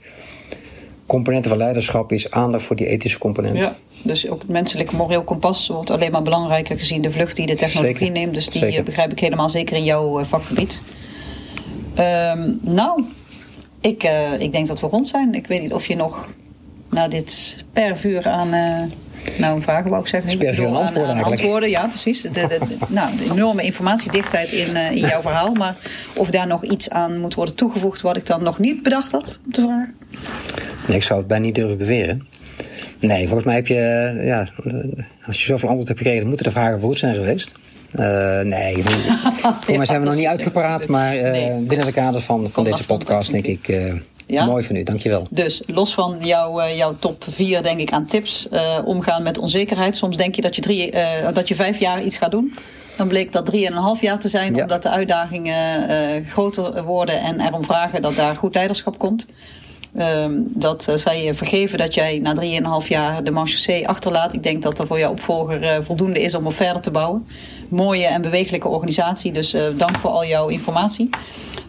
[1.06, 3.56] componenten van leiderschap is aandacht voor die ethische component.
[3.56, 7.46] Ja, dus ook het menselijke moreel kompas wordt alleen maar belangrijker gezien de vlucht die
[7.46, 8.34] de technologie neemt.
[8.34, 8.82] Dus die zeker.
[8.82, 10.80] begrijp ik helemaal zeker in jouw vakgebied.
[11.94, 13.04] Ehm, nou,
[13.80, 15.34] ik, uh, ik denk dat we rond zijn.
[15.34, 16.28] Ik weet niet of je nog
[16.90, 18.54] na dit per vuur aan.
[18.54, 18.82] Uh,
[19.38, 20.66] nou, een vragen wou ik zeggen.
[20.66, 22.20] Aan antwoorden aan, antwoorden, ja, precies.
[22.20, 25.52] De, de, de nou, de enorme informatiedichtheid in, uh, in jouw verhaal.
[25.54, 25.76] Maar
[26.14, 29.38] of daar nog iets aan moet worden toegevoegd wat ik dan nog niet bedacht had
[29.44, 29.94] om te vragen?
[30.86, 32.28] Nee, ik zou het bijna niet durven beweren.
[33.00, 34.48] Nee, volgens mij heb je, ja,
[35.26, 37.52] als je zoveel antwoord hebt gekregen, moeten de vragen goed zijn geweest.
[38.00, 38.82] Uh, nee,
[39.64, 42.84] voor mij zijn we nog niet uitgepraat, maar uh, binnen de kaders van, van deze
[42.84, 43.68] podcast denk ik.
[43.68, 43.92] Uh,
[44.26, 44.44] ja?
[44.44, 45.26] Mooi van u, dankjewel.
[45.30, 48.48] Dus los van jouw, jouw top 4, denk ik, aan tips
[48.84, 49.96] omgaan met onzekerheid.
[49.96, 50.92] Soms denk je dat je, drie,
[51.32, 52.54] dat je vijf jaar iets gaat doen.
[52.96, 58.02] Dan bleek dat drieënhalf jaar te zijn, omdat de uitdagingen groter worden en erom vragen
[58.02, 59.26] dat daar goed leiderschap komt.
[59.98, 62.34] Um, dat uh, zij je vergeven dat jij na
[62.82, 64.32] 3,5 jaar de Manchester achterlaat.
[64.32, 67.26] Ik denk dat er voor jouw opvolger uh, voldoende is om op verder te bouwen.
[67.68, 71.10] Mooie en bewegelijke organisatie, dus uh, dank voor al jouw informatie.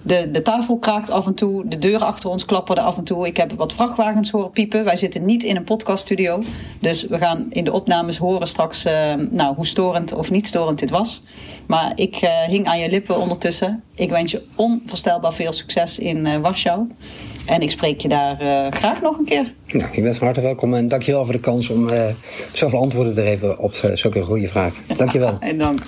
[0.01, 3.28] De, de tafel kraakt af en toe, de deuren achter ons klapperden af en toe.
[3.28, 4.84] Ik heb wat vrachtwagens horen piepen.
[4.84, 6.41] Wij zitten niet in een podcaststudio.
[6.80, 8.84] Dus we gaan in de opnames horen straks
[9.30, 11.23] nou, hoe storend of niet storend dit was.
[11.67, 12.15] Maar ik
[12.47, 13.84] hing aan je lippen ondertussen.
[13.95, 16.88] Ik wens je onvoorstelbaar veel succes in Warschau.
[17.47, 19.53] En ik spreek je daar uh, graag nog een keer.
[19.71, 22.05] Nou, je bent van harte welkom en dankjewel voor de kans om uh,
[22.53, 24.97] zoveel antwoorden te geven op uh, zulke goede vragen.
[24.97, 25.37] Dankjewel.
[25.49, 25.79] en dank.